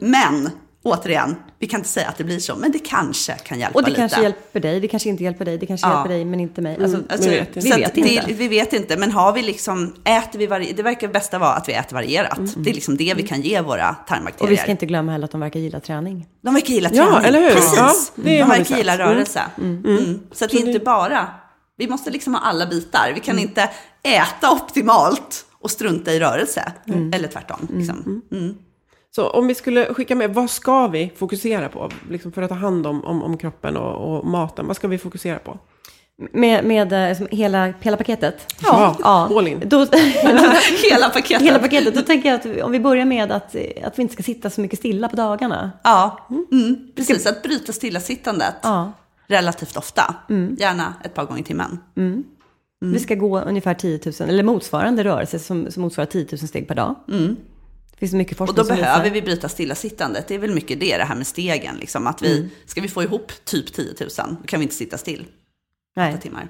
[0.00, 0.50] Men,
[0.84, 3.82] återigen, vi kan inte säga att det blir så, men det kanske kan hjälpa Och
[3.82, 4.00] det lite.
[4.00, 5.94] kanske hjälper dig, det kanske inte hjälper dig, det kanske Ja.
[5.94, 6.78] hjälper dig men inte mig.
[6.82, 7.60] Alltså, Alltså, Vi vet inte.
[7.60, 8.24] vi vet inte.
[8.26, 11.52] Det, vi vet inte, men har vi liksom, äter vi varje, det verkar bästa vara
[11.52, 12.40] att vi äter varierat.
[12.56, 14.44] Det är liksom det vi kan ge våra tarmbakterier.
[14.46, 16.26] och vi ska inte glömma heller att de verkar gilla träning.
[16.42, 17.24] De verkar gilla Ja, träning.
[17.28, 17.50] eller hur?
[17.50, 18.12] Precis.
[18.16, 19.06] Ja, de verkar gilla Mm.
[19.06, 19.42] rörelse.
[19.58, 20.20] Mm.
[20.32, 21.28] Så att det är inte bara,
[21.76, 23.12] vi måste liksom ha alla bitar.
[23.14, 23.70] Vi kan inte
[24.02, 26.72] äta optimalt och strunta i rörelse.
[27.14, 27.68] Eller tvärtom.
[27.76, 28.22] Liksom.
[29.16, 29.28] Mm.
[29.30, 31.90] Så om vi skulle skicka med, vad ska vi fokusera på?
[32.10, 34.98] Liksom för att ta hand om, om, om kroppen och, och maten, vad ska vi
[34.98, 35.58] fokusera på?
[36.32, 38.54] Med, med eh, hela, hela paketet?
[38.62, 39.38] Ja, ja.
[39.38, 39.62] all in.
[39.64, 39.78] Då,
[40.90, 41.46] Hela paketet.
[41.46, 44.14] hela paketet, då tänker jag att om vi börjar med att, eh, att vi inte
[44.14, 45.70] ska sitta så mycket stilla på dagarna.
[45.84, 46.76] Ja, mm.
[46.96, 47.26] precis.
[47.26, 48.92] Att bryta stillasittandet Ja.
[49.26, 50.14] relativt ofta.
[50.58, 51.78] Gärna ett par gånger i timmen.
[52.80, 56.68] Vi ska gå ungefär 10 000, eller motsvarande rörelse som, som motsvarar 10 000 steg
[56.68, 56.94] per dag.
[57.94, 59.14] Det finns mycket Och forskning då som behöver visar.
[59.14, 60.28] vi bryta stillasittandet.
[60.28, 61.76] Det är väl mycket det, det här med stegen.
[61.76, 62.06] Liksom.
[62.06, 64.08] Att vi, Ska vi få ihop typ 10 000,
[64.40, 65.26] då kan vi inte sitta still
[65.96, 66.18] Nej.
[66.20, 66.48] timmar.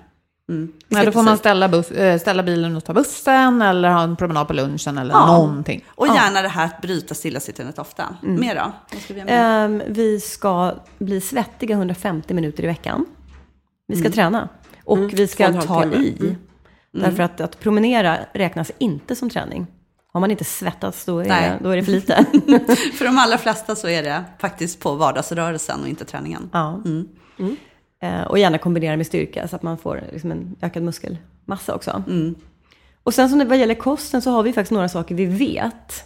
[0.48, 0.72] Mm.
[0.88, 4.16] Nej, då får man ställa, buss, eh, ställa bilen och ta bussen eller ha en
[4.16, 5.26] promenad på lunchen eller Ja.
[5.26, 5.84] någonting.
[5.88, 8.16] Och gärna det här att bryta stillasittandet ofta.
[8.22, 8.72] Mer då?
[8.92, 9.22] Vad ska vi?
[9.26, 13.06] Ehm, vi ska bli svettiga 150 minuter i veckan.
[13.86, 14.12] Vi ska Mm.
[14.12, 14.48] träna.
[14.84, 16.16] Och vi och en ska ta i.
[16.20, 16.36] Mm.
[16.92, 19.66] Därför att, att promenera räknas inte som träning.
[20.14, 21.50] Har man inte svettats då är, Nej.
[21.50, 22.14] det, då är det för lite.
[22.94, 26.50] För de allra flesta så är det faktiskt på vardagsrörelsen och inte träningen.
[26.52, 26.80] ja.
[28.02, 32.02] Eh, och gärna kombinera med styrka så att man får liksom en ökad muskelmassa också.
[33.02, 36.04] Och sen som det, vad gäller kosten så har vi faktiskt några saker vi vet.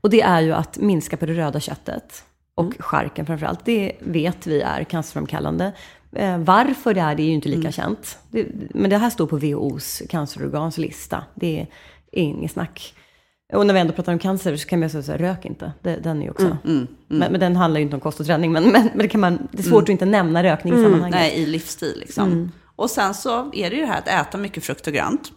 [0.00, 2.24] Och det är ju att minska på det röda köttet.
[2.54, 3.64] Och charken framförallt.
[3.64, 5.72] Det vet vi är cancerframkallande.
[6.12, 8.18] Eh, varför det är det är ju inte lika känt.
[8.30, 11.24] Det, men det här står på WHOs cancerorgans lista.
[11.34, 11.66] Det är
[12.12, 12.94] inget snack.
[13.52, 15.72] Och när vi ändå pratar om cancer så kan man säga så här, rök inte.
[15.82, 16.56] Det, den är ju också.
[16.62, 16.88] Men,
[17.32, 18.52] men den handlar ju inte om kost och träning.
[18.52, 21.20] Men, men, men det, kan man, det är svårt att inte nämna rökning i sammanhanget.
[21.20, 22.52] Nej, i livsstil liksom.
[22.76, 25.32] Och sen så är det ju det här att äta mycket frukt och grönt.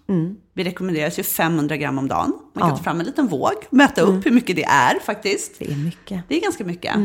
[0.53, 2.33] Vi rekommenderas ju 500 gram om dagen.
[2.53, 2.77] Man kan Ja.
[2.77, 5.59] ta fram en liten våg, mäta upp hur mycket det är faktiskt.
[5.59, 6.23] Det är mycket.
[6.27, 6.95] Det är ganska mycket.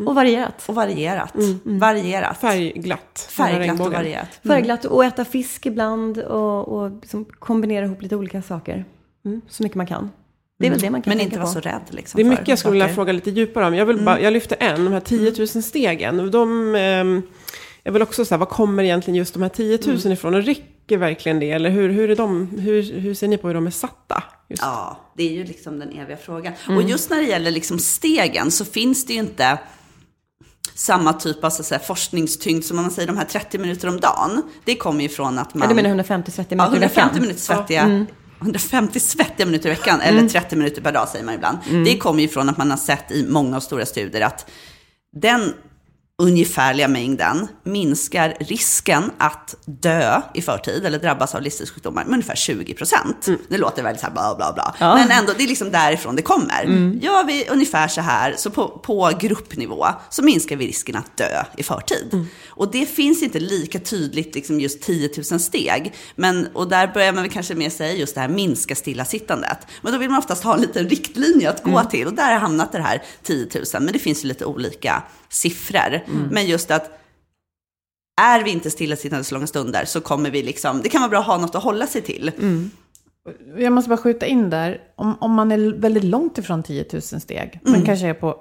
[0.00, 0.08] Mm.
[0.08, 0.64] Och varierat.
[0.66, 1.34] Och varierat.
[1.64, 2.40] Varierat.
[2.40, 3.28] Färgglatt.
[3.30, 4.40] Färgglatt och varierat.
[4.46, 8.84] Färgglatt och äta fisk ibland och, och liksom kombinera ihop lite olika saker.
[9.48, 10.10] Så mycket man kan.
[10.58, 11.52] Det är väl det man kan Men inte vara på.
[11.52, 12.18] så rädd liksom.
[12.18, 13.74] Det är mycket jag skulle vilja fråga lite djupare om.
[13.74, 16.30] Jag, vill bara, jag lyfte en, de här 10 000 stegen.
[16.30, 17.22] De ehm,
[17.84, 20.34] är väl också så här, vad kommer egentligen just de här 10 000 ifrån?
[20.34, 21.50] Och räcker verkligen det?
[21.50, 24.22] Eller hur, hur, är de, hur, hur ser ni på hur de är satta?
[24.48, 24.62] Just.
[24.62, 26.52] Ja, det är ju liksom den eviga frågan.
[26.68, 29.58] Och just när det gäller liksom stegen så finns det ju inte...
[30.80, 33.88] samma typ av så att säga, forskningstyngd som om man säger de här 30 minuter
[33.88, 34.42] om dagen.
[34.64, 35.62] Det kommer ju från att man...
[35.62, 37.08] Ja, du menar 150 svettiga minuter i veckan?
[37.08, 38.06] 150 minuter svettiga.
[38.40, 41.58] 150 svettiga minuter i veckan, eller 30 minuter per dag säger man ibland.
[41.84, 44.50] Det kommer ju från att man har sett i många och stora studier att
[45.16, 45.54] den
[46.20, 52.74] ungefärliga mängden minskar risken att dö i förtid eller drabbas av livsstilssjukdomar med ungefär 20
[52.74, 53.26] procent.
[53.48, 54.74] Det låter väldigt så här bla bla bla.
[54.94, 56.64] Men ändå, det är liksom därifrån det kommer.
[57.02, 61.44] Gör vi ungefär så här, så på, på gruppnivå, så minskar vi risken att dö
[61.56, 62.26] i förtid.
[62.48, 65.94] Och det finns inte lika tydligt, liksom just 10 000 steg.
[66.16, 69.58] Men, och där börjar man väl kanske mer säga just det här minska stillasittandet.
[69.82, 72.06] Men då vill man oftast ha en liten riktlinje att gå till.
[72.06, 73.82] Och där har hamnat det här 10 000.
[73.82, 76.00] Men det finns ju lite olika siffror.
[76.30, 76.90] Men just att
[78.20, 81.18] är vi inte stillasittande så långa stunder så kommer vi liksom, det kan vara bra
[81.18, 82.32] att ha något att hålla sig till.
[83.56, 84.80] Jag måste bara skjuta in där.
[84.96, 88.36] Om, om man är väldigt långt ifrån 10 000 steg, men kanske är på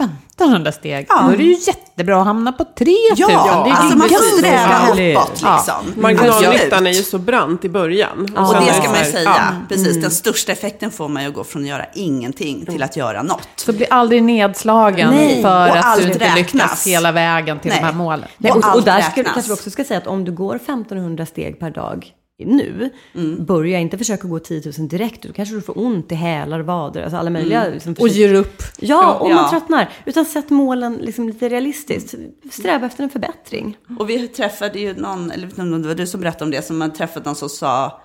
[0.00, 1.22] 1500 steg, Ja.
[1.26, 2.96] då är det ju jättebra att hamna på 3000.
[3.16, 5.56] Ja, det är ju alltså man får gigantiskt sträva uppåt Ja.
[5.56, 6.02] liksom.
[6.02, 8.28] Marginalnyttan är ju så brant i början.
[8.36, 9.22] Och sen det ska man ju säga.
[9.24, 9.42] ja.
[9.68, 12.96] Precis, den största effekten får man ju att gå från att göra ingenting till att
[12.96, 13.48] göra något.
[13.56, 16.36] Så bli aldrig nedslagen Nej, för och att du inte räknas.
[16.52, 17.80] lyckas hela vägen till Nej.
[17.80, 18.28] de här målen.
[18.38, 20.56] Nej, Och och, och där ska, kanske vi också ska säga att om du går
[20.56, 22.06] 1500 steg per dag
[22.38, 22.90] nu,
[23.38, 25.22] börja inte försöka gå 10 000 direkt.
[25.22, 27.68] Då kanske du får ont i hälar, vader, alltså alla möjliga.
[27.68, 28.62] Liksom, Och ger upp.
[28.78, 29.34] Ja, och Ja.
[29.34, 29.90] man tröttnar.
[30.04, 32.14] Utan sätt målen liksom lite realistiskt.
[32.50, 33.76] Sträva efter en förbättring.
[33.98, 36.50] Och vi träffade ju någon, eller vet inte om det var du som berättade om
[36.50, 38.00] det, som man träffade någon som sa,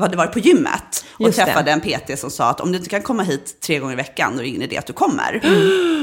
[0.00, 1.44] hade varit på gymmet och Just det.
[1.44, 3.96] träffade en PT som sa att om du inte kan komma hit tre gånger i
[3.96, 5.40] veckan, då är det ingen idé att du kommer.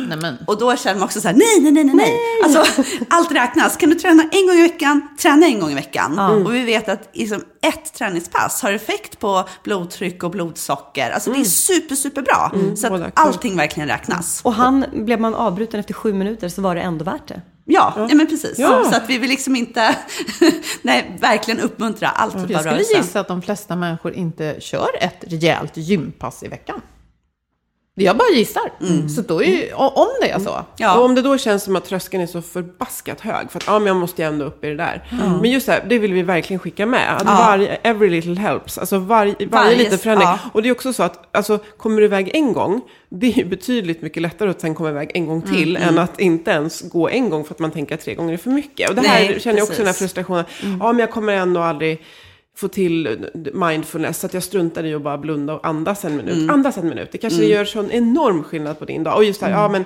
[0.07, 0.37] Nej, men.
[0.47, 2.17] Och då känner man också så här, nej, nej, nej, nej, nej.
[2.43, 3.77] Alltså, allt räknas.
[3.77, 6.19] Kan du träna en gång i veckan, träna en gång i veckan.
[6.19, 11.11] Och vi vet att liksom, ett träningspass har effekt på blodtryck och blodsocker.
[11.11, 12.51] Alltså det är super, super bra.
[12.75, 14.41] Så Båda att allting verkligen räknas.
[14.43, 17.41] Och han, blev man avbruten efter sju minuter så var det ändå värt det.
[17.67, 18.15] Ja, ja.
[18.15, 18.59] men precis.
[18.59, 18.83] Ja.
[18.91, 19.95] Så att vi vill liksom inte,
[20.81, 22.97] nej, verkligen uppmuntra all typ Jag av skulle rörelse.
[22.97, 26.81] gissa att de flesta människor inte kör ett rejält gympass i veckan.
[27.97, 28.71] Jag bara gissar.
[29.15, 30.65] Så då är ju, o- om det är så.
[30.77, 30.97] Ja.
[30.97, 33.79] Och om det då känns som att tröskeln är så förbaskat hög, för att ja,
[33.79, 35.07] men jag måste ju ändå upp i det där.
[35.41, 37.15] Men just det här, det vill vi verkligen skicka med.
[37.17, 38.77] Att varje, every little helps.
[38.77, 40.27] Alltså varje, varje, Varje- liten förändring.
[40.27, 40.39] ja.
[40.53, 43.45] Och det är också så att, alltså, kommer du iväg en gång, det är ju
[43.45, 47.09] betydligt mycket lättare att sen komma iväg en gång till, än att inte ens gå
[47.09, 48.89] en gång för att man tänker att tre gånger är för mycket.
[48.89, 50.45] Och det här Nej, känner jag också den här frustrationen.
[50.79, 52.01] Ja, men jag kommer ändå aldrig
[52.55, 56.49] få till mindfulness, så att jag struntar i att bara blunda och andas en minut.
[56.49, 59.15] Andas en minut, det kanske gör sån enorm skillnad på din dag.
[59.15, 59.85] Och just det här, ja men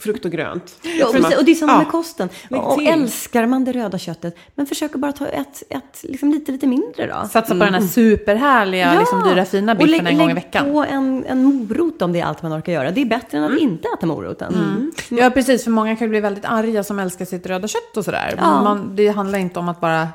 [0.00, 0.74] frukt och grönt.
[0.98, 1.78] Ja, och, precis, och det är samma Ja.
[1.78, 2.28] med kosten.
[2.48, 2.86] Lägg Och till.
[2.88, 6.66] älskar man det röda köttet, men försök att bara ta ett, ett liksom lite, lite
[6.66, 7.28] mindre då.
[7.28, 10.44] Satsa på den här superhärliga, liksom, dyra, fina och biffen lägg, en gång i lägg
[10.44, 10.72] veckan.
[10.72, 12.90] på en, en morot om det är allt man orkar göra.
[12.90, 14.92] Det är bättre än att inte äta moroten.
[15.08, 15.64] Ja, precis.
[15.64, 18.34] För många kan bli väldigt arga som älskar sitt röda kött och sådär.
[18.38, 18.62] Ja.
[18.62, 20.08] Man, det handlar inte om att bara...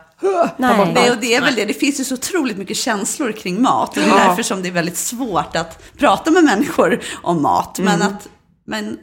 [0.57, 0.91] Nej.
[0.95, 1.65] Nej, och det är väl det.
[1.65, 3.89] Det finns ju så otroligt mycket känslor kring mat.
[3.89, 4.27] Och det är Ja.
[4.27, 7.79] därför som det är väldigt svårt att prata med människor om mat.
[7.83, 8.27] Men, att,
[8.65, 8.97] men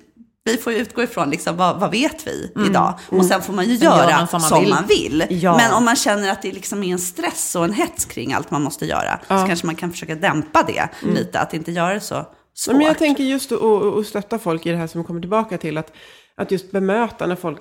[0.45, 2.99] vi får ju utgå ifrån liksom, vad, vad vet vi idag?
[3.09, 5.25] Och sen får man ju göra man som som man vill.
[5.29, 5.43] vill.
[5.43, 5.57] Ja.
[5.57, 8.51] Men om man känner att det liksom är en stress och en hets kring allt
[8.51, 11.41] man måste göra, så kanske man kan försöka dämpa det lite.
[11.41, 12.77] Att inte göra det så svårt.
[12.77, 15.79] Men jag tänker just att stötta folk i det här som vi kommer tillbaka till.
[15.79, 15.93] Att,
[16.37, 17.61] att just bemöta när folk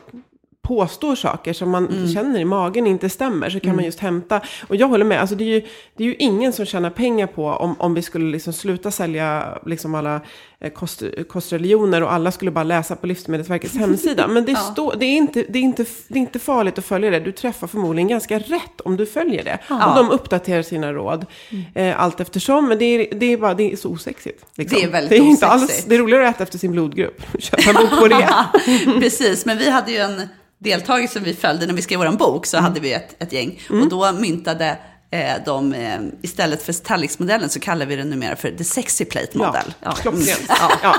[0.68, 2.08] påstår saker som man Mm.
[2.14, 3.50] känner i magen inte stämmer.
[3.50, 4.42] Så kan man just hämta.
[4.68, 5.22] Och jag håller med.
[5.22, 5.62] Alltså det, är ju,
[5.98, 9.58] det är ju ingen som tjänar pengar på om, om vi skulle liksom sluta sälja
[9.66, 10.22] liksom alla
[10.60, 12.04] eh, kost, kostreligioner.
[12.04, 14.28] Och alla skulle bara läsa på Livsmedelsverkets hemsida.
[14.28, 17.10] Men det, står, det, är inte, det, är inte, det är inte farligt att följa
[17.12, 17.20] det.
[17.20, 19.60] Du träffar förmodligen ganska rätt om du följer det.
[19.70, 21.26] Och de uppdaterar sina råd
[21.76, 22.68] eh, allt eftersom.
[22.70, 24.46] Men det är, det är, bara, det är så osexigt.
[24.56, 24.78] liksom.
[24.80, 25.90] Det är väldigt det är inte alls, osexigt.
[25.90, 27.22] Det är roligare att äta efter sin blodgrupp.
[27.40, 28.30] Köpa en bok på det.
[29.00, 30.22] Precis, men vi hade ju en
[30.64, 33.62] deltagare som vi följde när vi skrev vår bok, så hade vi ett, ett gäng.
[33.70, 34.78] Och då myntade
[35.12, 39.28] eh, de, eh, istället för tallriksmodellen så kallar vi den numera för the sexy plate
[39.32, 39.74] Ja, model.
[39.80, 39.92] ja.
[39.92, 40.46] klockrent.
[40.48, 40.72] Ja.
[40.84, 40.96] Ja.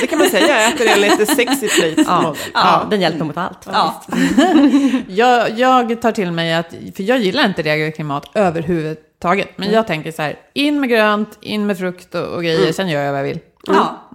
[0.00, 2.40] Det kan man säga, jag äter en lite sexy plate model.
[2.54, 3.58] Ja, den hjälper mot allt.
[3.72, 4.02] Ja.
[5.08, 9.48] Jag, jag tar till mig att, för jag gillar inte regler kring mat överhuvudtaget.
[9.56, 12.88] Men jag tänker så här, in med grönt, in med frukt och, och grejer, sen
[12.88, 13.38] gör jag vad jag vill.
[13.66, 14.10] Ja.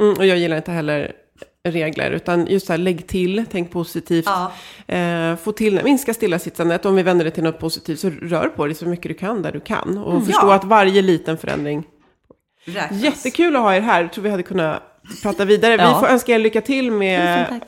[0.00, 1.12] Mm, och jag gillar inte heller
[1.68, 4.26] regler, utan just så här, lägg till, tänk positivt.
[4.26, 4.52] Ja.
[4.94, 6.86] Eh, få till, minska stillasittandet.
[6.86, 9.42] Om vi vänder det till något positivt, så rör på dig så mycket du kan
[9.42, 9.98] där du kan.
[9.98, 10.54] Och förstå Ja.
[10.54, 11.84] att varje liten förändring
[12.66, 13.02] Räknas.
[13.02, 14.02] Jättekul att ha er här.
[14.02, 14.82] Jag tror vi hade kunnat
[15.22, 15.74] prata vidare.
[15.74, 15.88] Ja.
[15.88, 17.60] Vi får önska er lycka till med.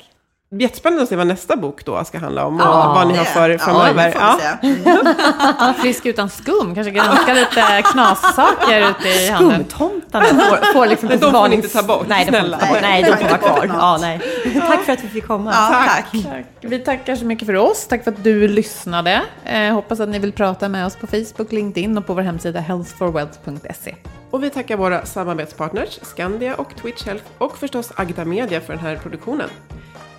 [0.50, 3.24] Jättespännande att se vad nästa bok då ska handla om och Ja, vad ni har
[3.24, 4.14] för er framöver.
[4.18, 4.38] Ja,
[4.84, 5.74] Ja.
[5.82, 9.64] Frisk utan skum, kanske granska lite knassaker ute i handeln.
[9.68, 12.80] Skumtomtarna får, får liksom de får ni inte ta bort, Nej, de får.
[12.82, 13.70] Nej, de får vara kvar.
[13.78, 14.20] Ja, nej.
[14.68, 15.50] Tack för att vi fick komma.
[15.54, 16.24] Ja, tack.
[16.24, 16.46] Tack.
[16.60, 17.86] Vi tackar så mycket för oss.
[17.88, 19.22] Tack för att du lyssnade.
[19.44, 22.60] Eh, hoppas att ni vill prata med oss på Facebook, LinkedIn och på vår hemsida
[22.60, 23.94] healthforwealth.se.
[24.30, 28.82] Och vi tackar våra samarbetspartners Skandia och Twitch Health och förstås Agda Media för den
[28.82, 29.48] här produktionen.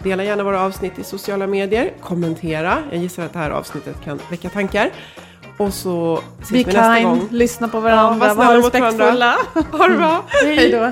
[0.03, 2.77] Dela gärna våra avsnitt i sociala medier, kommentera.
[2.91, 4.89] Jag gissar att det här avsnittet kan väcka tankar.
[5.57, 7.27] Och så ses Be vi nästa kind, gång.
[7.31, 8.67] lyssna på Ja, varandra, var var varandra.
[8.67, 9.35] respektfulla.
[9.71, 10.23] Ha det bra!
[10.27, 10.91] Hej då.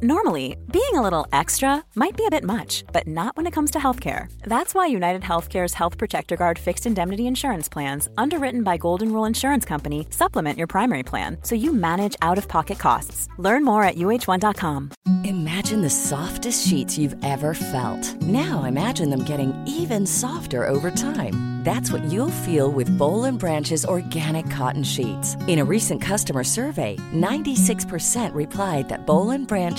[0.00, 3.70] Normally, being a little extra might be a bit much, but not when it comes
[3.72, 4.32] to healthcare.
[4.42, 9.26] That's why United Healthcare's Health Protector Guard fixed indemnity insurance plans, underwritten by Golden Rule
[9.26, 13.28] Insurance Company, supplement your primary plan so you manage out of pocket costs.
[13.38, 14.90] Learn more at uh1.com.
[15.24, 18.20] Imagine the softest sheets you've ever felt.
[18.22, 21.52] Now imagine them getting even softer over time.
[21.62, 25.36] That's what you'll feel with Bowl and Branch's organic cotton sheets.
[25.46, 29.78] In a recent customer survey, 96% replied that Bowl and Branch